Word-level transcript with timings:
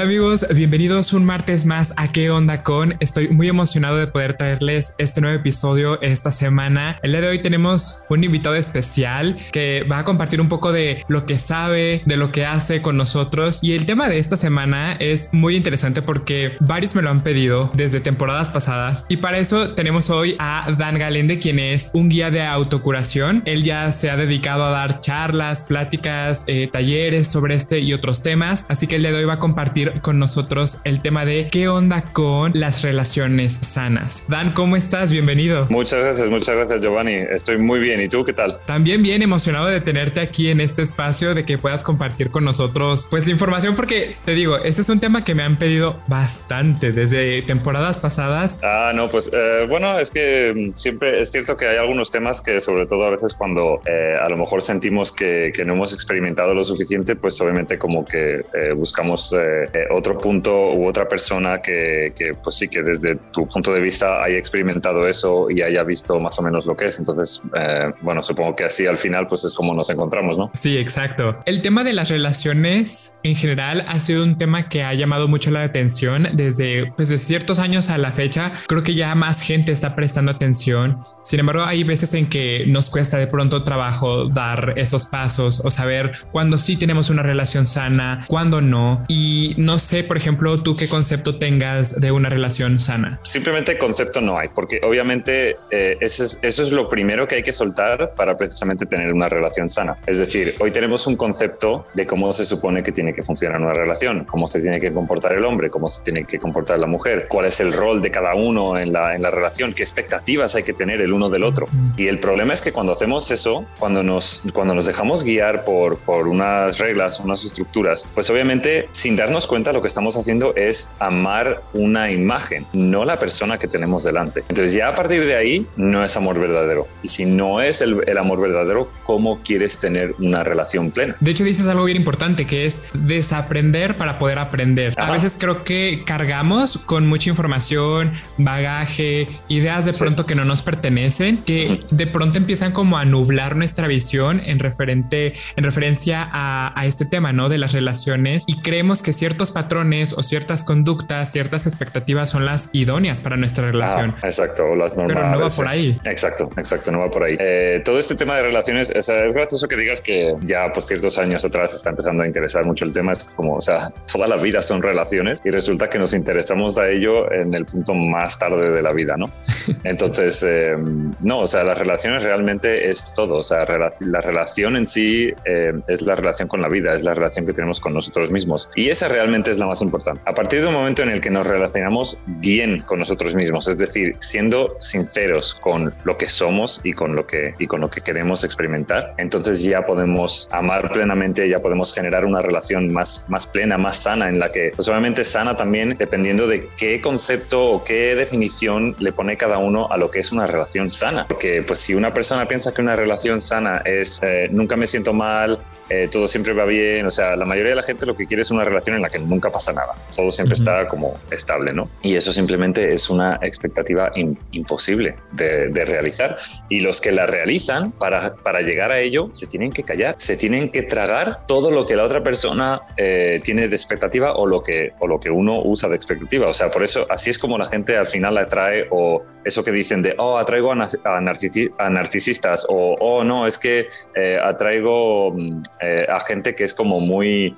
Hola 0.00 0.08
amigos, 0.08 0.46
bienvenidos 0.54 1.12
un 1.12 1.26
martes 1.26 1.66
más 1.66 1.92
a 1.98 2.10
¿Qué 2.10 2.30
onda 2.30 2.62
con? 2.62 2.96
Estoy 3.00 3.28
muy 3.28 3.50
emocionado 3.50 3.98
de 3.98 4.06
poder 4.06 4.32
traerles 4.32 4.94
este 4.96 5.20
nuevo 5.20 5.36
episodio 5.36 6.00
esta 6.00 6.30
semana. 6.30 6.96
El 7.02 7.10
día 7.10 7.20
de 7.20 7.28
hoy 7.28 7.42
tenemos 7.42 8.04
un 8.08 8.24
invitado 8.24 8.54
especial 8.54 9.36
que 9.52 9.82
va 9.82 9.98
a 9.98 10.04
compartir 10.06 10.40
un 10.40 10.48
poco 10.48 10.72
de 10.72 11.04
lo 11.08 11.26
que 11.26 11.38
sabe, 11.38 12.00
de 12.06 12.16
lo 12.16 12.32
que 12.32 12.46
hace 12.46 12.80
con 12.80 12.96
nosotros. 12.96 13.58
Y 13.62 13.74
el 13.74 13.84
tema 13.84 14.08
de 14.08 14.18
esta 14.18 14.38
semana 14.38 14.94
es 14.94 15.28
muy 15.34 15.54
interesante 15.54 16.00
porque 16.00 16.56
varios 16.60 16.94
me 16.94 17.02
lo 17.02 17.10
han 17.10 17.20
pedido 17.20 17.70
desde 17.74 18.00
temporadas 18.00 18.48
pasadas. 18.48 19.04
Y 19.10 19.18
para 19.18 19.36
eso 19.36 19.74
tenemos 19.74 20.08
hoy 20.08 20.34
a 20.38 20.74
Dan 20.78 20.98
Galende, 20.98 21.38
quien 21.38 21.58
es 21.58 21.90
un 21.92 22.08
guía 22.08 22.30
de 22.30 22.42
autocuración. 22.42 23.42
Él 23.44 23.64
ya 23.64 23.92
se 23.92 24.08
ha 24.08 24.16
dedicado 24.16 24.64
a 24.64 24.70
dar 24.70 25.02
charlas, 25.02 25.62
pláticas, 25.62 26.44
eh, 26.46 26.70
talleres 26.72 27.28
sobre 27.28 27.54
este 27.54 27.80
y 27.80 27.92
otros 27.92 28.22
temas. 28.22 28.64
Así 28.70 28.86
que 28.86 28.96
el 28.96 29.02
día 29.02 29.12
de 29.12 29.18
hoy 29.18 29.24
va 29.26 29.34
a 29.34 29.38
compartir 29.38 29.89
con 30.02 30.18
nosotros 30.18 30.80
el 30.84 31.00
tema 31.00 31.24
de 31.24 31.48
qué 31.50 31.68
onda 31.68 32.02
con 32.02 32.52
las 32.54 32.82
relaciones 32.82 33.54
sanas. 33.54 34.24
Dan, 34.28 34.50
¿cómo 34.50 34.76
estás? 34.76 35.10
Bienvenido. 35.10 35.66
Muchas 35.70 36.00
gracias, 36.00 36.28
muchas 36.28 36.54
gracias 36.54 36.80
Giovanni. 36.80 37.14
Estoy 37.14 37.58
muy 37.58 37.80
bien. 37.80 38.00
¿Y 38.00 38.08
tú 38.08 38.24
qué 38.24 38.32
tal? 38.32 38.58
También 38.66 39.02
bien 39.02 39.22
emocionado 39.22 39.66
de 39.66 39.80
tenerte 39.80 40.20
aquí 40.20 40.50
en 40.50 40.60
este 40.60 40.82
espacio, 40.82 41.34
de 41.34 41.44
que 41.44 41.58
puedas 41.58 41.82
compartir 41.82 42.30
con 42.30 42.44
nosotros 42.44 43.06
pues 43.10 43.26
la 43.26 43.32
información, 43.32 43.74
porque 43.74 44.16
te 44.24 44.34
digo, 44.34 44.58
este 44.58 44.82
es 44.82 44.88
un 44.88 45.00
tema 45.00 45.24
que 45.24 45.34
me 45.34 45.42
han 45.42 45.56
pedido 45.56 46.00
bastante 46.06 46.92
desde 46.92 47.42
temporadas 47.42 47.98
pasadas. 47.98 48.58
Ah, 48.62 48.92
no, 48.94 49.08
pues 49.08 49.30
eh, 49.32 49.66
bueno, 49.68 49.98
es 49.98 50.10
que 50.10 50.52
mm, 50.54 50.76
siempre 50.76 51.20
es 51.20 51.30
cierto 51.30 51.56
que 51.56 51.66
hay 51.66 51.76
algunos 51.76 52.10
temas 52.10 52.42
que 52.42 52.60
sobre 52.60 52.86
todo 52.86 53.04
a 53.04 53.10
veces 53.10 53.34
cuando 53.34 53.80
eh, 53.86 54.16
a 54.20 54.28
lo 54.28 54.36
mejor 54.36 54.62
sentimos 54.62 55.12
que, 55.12 55.52
que, 55.54 55.64
no 55.64 55.74
hemos 55.74 55.92
experimentado 55.92 56.54
lo 56.54 56.64
suficiente, 56.64 57.16
pues 57.16 57.40
obviamente 57.40 57.78
como 57.78 58.04
que 58.04 58.44
eh, 58.54 58.72
buscamos 58.74 59.34
eh, 59.80 59.86
otro 59.90 60.18
punto 60.18 60.72
u 60.72 60.86
otra 60.86 61.08
persona 61.08 61.60
que, 61.60 62.12
que, 62.16 62.34
pues 62.34 62.56
sí, 62.56 62.68
que 62.68 62.82
desde 62.82 63.16
tu 63.32 63.46
punto 63.46 63.72
de 63.72 63.80
vista 63.80 64.22
haya 64.22 64.36
experimentado 64.36 65.06
eso 65.06 65.50
y 65.50 65.62
haya 65.62 65.82
visto 65.82 66.18
más 66.18 66.38
o 66.38 66.42
menos 66.42 66.66
lo 66.66 66.76
que 66.76 66.86
es. 66.86 66.98
Entonces, 66.98 67.42
eh, 67.54 67.92
bueno, 68.00 68.22
supongo 68.22 68.56
que 68.56 68.64
así 68.64 68.86
al 68.86 68.96
final 68.96 69.26
pues 69.26 69.44
es 69.44 69.54
como 69.54 69.74
nos 69.74 69.90
encontramos, 69.90 70.38
¿no? 70.38 70.50
Sí, 70.54 70.76
exacto. 70.76 71.32
El 71.46 71.62
tema 71.62 71.84
de 71.84 71.92
las 71.92 72.08
relaciones 72.08 73.20
en 73.22 73.36
general 73.36 73.84
ha 73.88 73.98
sido 74.00 74.22
un 74.24 74.38
tema 74.38 74.68
que 74.68 74.82
ha 74.82 74.94
llamado 74.94 75.28
mucho 75.28 75.50
la 75.50 75.62
atención 75.62 76.28
desde 76.34 76.92
pues 76.96 77.08
de 77.08 77.18
ciertos 77.18 77.58
años 77.58 77.90
a 77.90 77.98
la 77.98 78.12
fecha. 78.12 78.52
Creo 78.66 78.82
que 78.82 78.94
ya 78.94 79.14
más 79.14 79.42
gente 79.42 79.72
está 79.72 79.94
prestando 79.94 80.30
atención. 80.32 80.98
Sin 81.22 81.40
embargo, 81.40 81.64
hay 81.64 81.84
veces 81.84 82.14
en 82.14 82.26
que 82.26 82.64
nos 82.66 82.90
cuesta 82.90 83.18
de 83.18 83.26
pronto 83.26 83.62
trabajo 83.64 84.26
dar 84.26 84.74
esos 84.76 85.06
pasos 85.06 85.60
o 85.64 85.70
saber 85.70 86.12
cuándo 86.32 86.58
sí 86.58 86.76
tenemos 86.76 87.10
una 87.10 87.22
relación 87.22 87.66
sana, 87.66 88.20
cuándo 88.26 88.60
no. 88.60 89.04
Y 89.08 89.54
no 89.56 89.69
sé, 89.78 90.04
por 90.04 90.16
ejemplo, 90.16 90.58
tú 90.62 90.76
qué 90.76 90.88
concepto 90.88 91.38
tengas 91.38 91.98
de 92.00 92.12
una 92.12 92.28
relación 92.28 92.78
sana. 92.78 93.20
Simplemente 93.22 93.78
concepto 93.78 94.20
no 94.20 94.38
hay, 94.38 94.48
porque 94.54 94.80
obviamente 94.82 95.56
eh, 95.70 95.96
eso, 96.00 96.24
es, 96.24 96.40
eso 96.42 96.62
es 96.62 96.72
lo 96.72 96.88
primero 96.88 97.26
que 97.28 97.36
hay 97.36 97.42
que 97.42 97.52
soltar 97.52 98.14
para 98.14 98.36
precisamente 98.36 98.86
tener 98.86 99.12
una 99.12 99.28
relación 99.28 99.68
sana. 99.68 99.98
Es 100.06 100.18
decir, 100.18 100.54
hoy 100.60 100.70
tenemos 100.70 101.06
un 101.06 101.16
concepto 101.16 101.86
de 101.94 102.06
cómo 102.06 102.32
se 102.32 102.44
supone 102.44 102.82
que 102.82 102.92
tiene 102.92 103.14
que 103.14 103.22
funcionar 103.22 103.60
una 103.60 103.72
relación, 103.72 104.24
cómo 104.24 104.46
se 104.46 104.60
tiene 104.60 104.80
que 104.80 104.92
comportar 104.92 105.32
el 105.32 105.44
hombre, 105.44 105.70
cómo 105.70 105.88
se 105.88 106.02
tiene 106.02 106.24
que 106.24 106.38
comportar 106.38 106.78
la 106.78 106.86
mujer, 106.86 107.26
cuál 107.28 107.46
es 107.46 107.60
el 107.60 107.72
rol 107.72 108.02
de 108.02 108.10
cada 108.10 108.34
uno 108.34 108.78
en 108.78 108.92
la, 108.92 109.14
en 109.14 109.22
la 109.22 109.30
relación, 109.30 109.72
qué 109.74 109.82
expectativas 109.82 110.54
hay 110.54 110.62
que 110.62 110.72
tener 110.72 111.00
el 111.00 111.12
uno 111.12 111.28
del 111.28 111.44
otro. 111.44 111.66
Y 111.96 112.08
el 112.08 112.18
problema 112.18 112.52
es 112.52 112.62
que 112.62 112.72
cuando 112.72 112.92
hacemos 112.92 113.30
eso, 113.30 113.66
cuando 113.78 114.02
nos, 114.02 114.42
cuando 114.52 114.74
nos 114.74 114.86
dejamos 114.86 115.24
guiar 115.24 115.64
por, 115.64 115.98
por 115.98 116.28
unas 116.28 116.78
reglas, 116.78 117.20
unas 117.20 117.44
estructuras, 117.44 118.08
pues 118.14 118.30
obviamente 118.30 118.88
sin 118.90 119.16
darnos 119.16 119.46
cuenta 119.46 119.59
lo 119.72 119.82
que 119.82 119.88
estamos 119.88 120.16
haciendo 120.16 120.54
es 120.56 120.94
amar 120.98 121.62
una 121.72 122.10
imagen, 122.10 122.66
no 122.72 123.04
la 123.04 123.18
persona 123.18 123.58
que 123.58 123.68
tenemos 123.68 124.04
delante. 124.04 124.40
Entonces 124.48 124.74
ya 124.74 124.88
a 124.88 124.94
partir 124.94 125.24
de 125.24 125.36
ahí 125.36 125.66
no 125.76 126.02
es 126.02 126.16
amor 126.16 126.40
verdadero. 126.40 126.88
Y 127.02 127.08
si 127.08 127.26
no 127.26 127.60
es 127.60 127.80
el, 127.82 128.02
el 128.06 128.18
amor 128.18 128.40
verdadero, 128.40 128.90
¿cómo 129.04 129.40
quieres 129.42 129.78
tener 129.78 130.14
una 130.18 130.42
relación 130.42 130.90
plena? 130.90 131.16
De 131.20 131.30
hecho 131.30 131.44
dices 131.44 131.66
algo 131.66 131.84
bien 131.84 131.96
importante 131.96 132.46
que 132.46 132.66
es 132.66 132.82
desaprender 132.94 133.96
para 133.96 134.18
poder 134.18 134.38
aprender. 134.38 134.94
Ajá. 134.96 135.10
A 135.10 135.12
veces 135.12 135.36
creo 135.38 135.62
que 135.64 136.02
cargamos 136.06 136.78
con 136.78 137.06
mucha 137.06 137.30
información, 137.30 138.12
bagaje, 138.38 139.28
ideas 139.48 139.84
de 139.84 139.92
pronto 139.92 140.22
sí. 140.22 140.28
que 140.28 140.34
no 140.34 140.44
nos 140.44 140.62
pertenecen, 140.62 141.38
que 141.38 141.66
uh 141.66 141.72
-huh. 141.72 141.88
de 141.90 142.06
pronto 142.06 142.38
empiezan 142.38 142.72
como 142.72 142.96
a 142.96 143.04
nublar 143.04 143.56
nuestra 143.56 143.86
visión 143.86 144.40
en 144.44 144.58
referente, 144.58 145.34
en 145.56 145.64
referencia 145.64 146.28
a, 146.32 146.72
a 146.78 146.86
este 146.86 147.04
tema, 147.04 147.32
¿no? 147.32 147.48
De 147.48 147.58
las 147.58 147.72
relaciones 147.72 148.44
y 148.46 148.56
creemos 148.60 149.02
que 149.02 149.12
ciertos 149.12 149.49
patrones 149.50 150.12
o 150.12 150.22
ciertas 150.22 150.64
conductas, 150.64 151.32
ciertas 151.32 151.66
expectativas 151.66 152.30
son 152.30 152.44
las 152.46 152.70
idóneas 152.72 153.20
para 153.20 153.36
nuestra 153.36 153.70
relación. 153.70 154.14
Ah, 154.22 154.26
exacto, 154.26 154.64
o 154.64 154.74
las 154.74 154.96
normales. 154.96 155.22
Pero 155.22 155.36
no 155.36 155.40
va 155.40 155.48
por 155.54 155.68
ahí. 155.68 155.96
Exacto, 156.04 156.50
exacto, 156.56 156.92
no 156.92 157.00
va 157.00 157.10
por 157.10 157.24
ahí. 157.24 157.36
Eh, 157.38 157.82
todo 157.84 157.98
este 157.98 158.14
tema 158.14 158.36
de 158.36 158.42
relaciones, 158.42 158.92
o 158.94 159.02
sea, 159.02 159.26
es 159.26 159.34
gracioso 159.34 159.68
que 159.68 159.76
digas 159.76 160.00
que 160.00 160.34
ya 160.42 160.72
pues 160.72 160.86
ciertos 160.86 161.18
años 161.18 161.44
atrás 161.44 161.74
está 161.74 161.90
empezando 161.90 162.22
a 162.22 162.26
interesar 162.26 162.64
mucho 162.64 162.84
el 162.84 162.92
tema, 162.92 163.12
es 163.12 163.24
como, 163.24 163.56
o 163.56 163.60
sea, 163.60 163.88
toda 164.12 164.26
la 164.26 164.36
vida 164.36 164.62
son 164.62 164.82
relaciones 164.82 165.40
y 165.44 165.50
resulta 165.50 165.88
que 165.88 165.98
nos 165.98 166.14
interesamos 166.14 166.78
a 166.78 166.88
ello 166.88 167.30
en 167.32 167.54
el 167.54 167.66
punto 167.66 167.94
más 167.94 168.38
tarde 168.38 168.70
de 168.70 168.82
la 168.82 168.92
vida, 168.92 169.16
¿no? 169.16 169.30
Entonces, 169.84 170.44
eh, 170.46 170.76
no, 171.20 171.40
o 171.40 171.46
sea, 171.46 171.64
las 171.64 171.78
relaciones 171.78 172.22
realmente 172.22 172.90
es 172.90 173.14
todo, 173.14 173.36
o 173.36 173.42
sea, 173.42 173.64
la 173.64 174.20
relación 174.20 174.76
en 174.76 174.86
sí 174.86 175.32
eh, 175.44 175.72
es 175.88 176.02
la 176.02 176.14
relación 176.14 176.48
con 176.48 176.60
la 176.60 176.68
vida, 176.68 176.94
es 176.94 177.04
la 177.04 177.14
relación 177.14 177.46
que 177.46 177.52
tenemos 177.52 177.80
con 177.80 177.94
nosotros 177.94 178.30
mismos 178.30 178.70
y 178.74 178.88
esa 178.88 179.08
realmente 179.08 179.39
es 179.48 179.58
la 179.58 179.66
más 179.66 179.82
importante. 179.82 180.22
A 180.26 180.34
partir 180.34 180.60
de 180.60 180.66
un 180.66 180.74
momento 180.74 181.02
en 181.02 181.10
el 181.10 181.20
que 181.20 181.30
nos 181.30 181.46
relacionamos 181.46 182.22
bien 182.26 182.80
con 182.80 182.98
nosotros 182.98 183.34
mismos, 183.34 183.68
es 183.68 183.78
decir, 183.78 184.16
siendo 184.18 184.76
sinceros 184.80 185.54
con 185.54 185.94
lo 186.04 186.18
que 186.18 186.28
somos 186.28 186.80
y 186.84 186.92
con 186.92 187.14
lo 187.14 187.26
que, 187.26 187.54
y 187.58 187.66
con 187.66 187.80
lo 187.80 187.88
que 187.88 188.00
queremos 188.00 188.44
experimentar, 188.44 189.14
entonces 189.18 189.62
ya 189.62 189.84
podemos 189.84 190.48
amar 190.50 190.92
plenamente, 190.92 191.48
ya 191.48 191.60
podemos 191.60 191.94
generar 191.94 192.24
una 192.24 192.40
relación 192.40 192.92
más, 192.92 193.26
más 193.28 193.46
plena, 193.46 193.78
más 193.78 194.02
sana, 194.02 194.28
en 194.28 194.38
la 194.38 194.50
que 194.50 194.72
pues 194.74 194.90
sana 195.22 195.56
también 195.56 195.96
dependiendo 195.98 196.46
de 196.46 196.68
qué 196.76 197.00
concepto 197.00 197.62
o 197.70 197.84
qué 197.84 198.14
definición 198.14 198.96
le 198.98 199.12
pone 199.12 199.36
cada 199.36 199.58
uno 199.58 199.88
a 199.90 199.96
lo 199.96 200.10
que 200.10 200.20
es 200.20 200.32
una 200.32 200.46
relación 200.46 200.90
sana. 200.90 201.26
Porque 201.28 201.62
pues 201.62 201.78
si 201.78 201.94
una 201.94 202.12
persona 202.12 202.46
piensa 202.46 202.72
que 202.72 202.82
una 202.82 202.96
relación 202.96 203.40
sana 203.40 203.82
es 203.84 204.18
eh, 204.22 204.48
nunca 204.50 204.76
me 204.76 204.86
siento 204.86 205.12
mal, 205.12 205.58
eh, 205.90 206.08
todo 206.10 206.28
siempre 206.28 206.52
va 206.52 206.64
bien, 206.64 207.04
o 207.04 207.10
sea, 207.10 207.34
la 207.36 207.44
mayoría 207.44 207.70
de 207.70 207.76
la 207.76 207.82
gente 207.82 208.06
lo 208.06 208.16
que 208.16 208.26
quiere 208.26 208.42
es 208.42 208.50
una 208.50 208.64
relación 208.64 208.96
en 208.96 209.02
la 209.02 209.10
que 209.10 209.18
nunca 209.18 209.50
pasa 209.50 209.72
nada, 209.72 209.94
todo 210.14 210.30
siempre 210.30 210.54
uh 210.54 210.58
-huh. 210.58 210.60
está 210.60 210.86
como 210.86 211.18
estable, 211.30 211.72
¿no? 211.72 211.90
Y 212.02 212.14
eso 212.14 212.32
simplemente 212.32 212.92
es 212.92 213.10
una 213.10 213.38
expectativa 213.42 214.10
in, 214.14 214.38
imposible 214.52 215.16
de, 215.32 215.68
de, 215.68 215.84
realizar. 215.84 216.36
Y 216.68 216.80
los 216.80 217.00
que 217.00 217.10
la 217.12 217.26
realizan, 217.26 217.90
para, 217.92 218.34
para, 218.34 218.60
llegar 218.60 218.92
a 218.92 219.00
ello, 219.00 219.30
se 219.32 219.46
tienen 219.46 219.72
que 219.72 219.82
callar, 219.82 220.14
se 220.18 220.36
tienen 220.36 220.70
que 220.70 220.82
tragar 220.82 221.44
todo 221.46 221.70
lo 221.70 221.86
que 221.86 221.96
la 221.96 222.04
otra 222.04 222.22
persona 222.22 222.80
eh, 222.96 223.40
tiene 223.42 223.68
de 223.68 223.74
expectativa 223.74 224.34
o 224.34 224.46
lo, 224.46 224.62
que, 224.62 224.92
o 225.00 225.08
lo 225.08 225.18
que 225.18 225.30
uno 225.30 225.60
usa 225.64 225.88
de 225.88 225.96
expectativa. 225.96 226.46
O 226.48 226.54
sea, 226.54 226.70
por 226.70 226.84
eso, 226.84 227.06
así 227.10 227.30
es 227.30 227.38
como 227.38 227.58
la 227.58 227.66
gente 227.66 227.96
al 227.96 228.06
final 228.06 228.34
la 228.34 228.42
atrae, 228.42 228.86
o 228.90 229.22
eso 229.44 229.64
que 229.64 229.72
dicen 229.72 230.02
de, 230.02 230.14
oh, 230.18 230.38
atraigo 230.38 230.72
a, 230.72 230.88
a, 231.04 231.16
a 231.16 231.90
narcisistas, 231.90 232.66
o, 232.68 232.96
oh, 233.00 233.24
no, 233.24 233.46
es 233.46 233.58
que 233.58 233.88
eh, 234.14 234.38
atraigo 234.42 235.32
mm, 235.32 235.62
eh, 235.82 236.06
a 236.08 236.20
gente 236.20 236.54
que 236.54 236.64
es 236.64 236.74
como 236.74 237.00
muy 237.00 237.54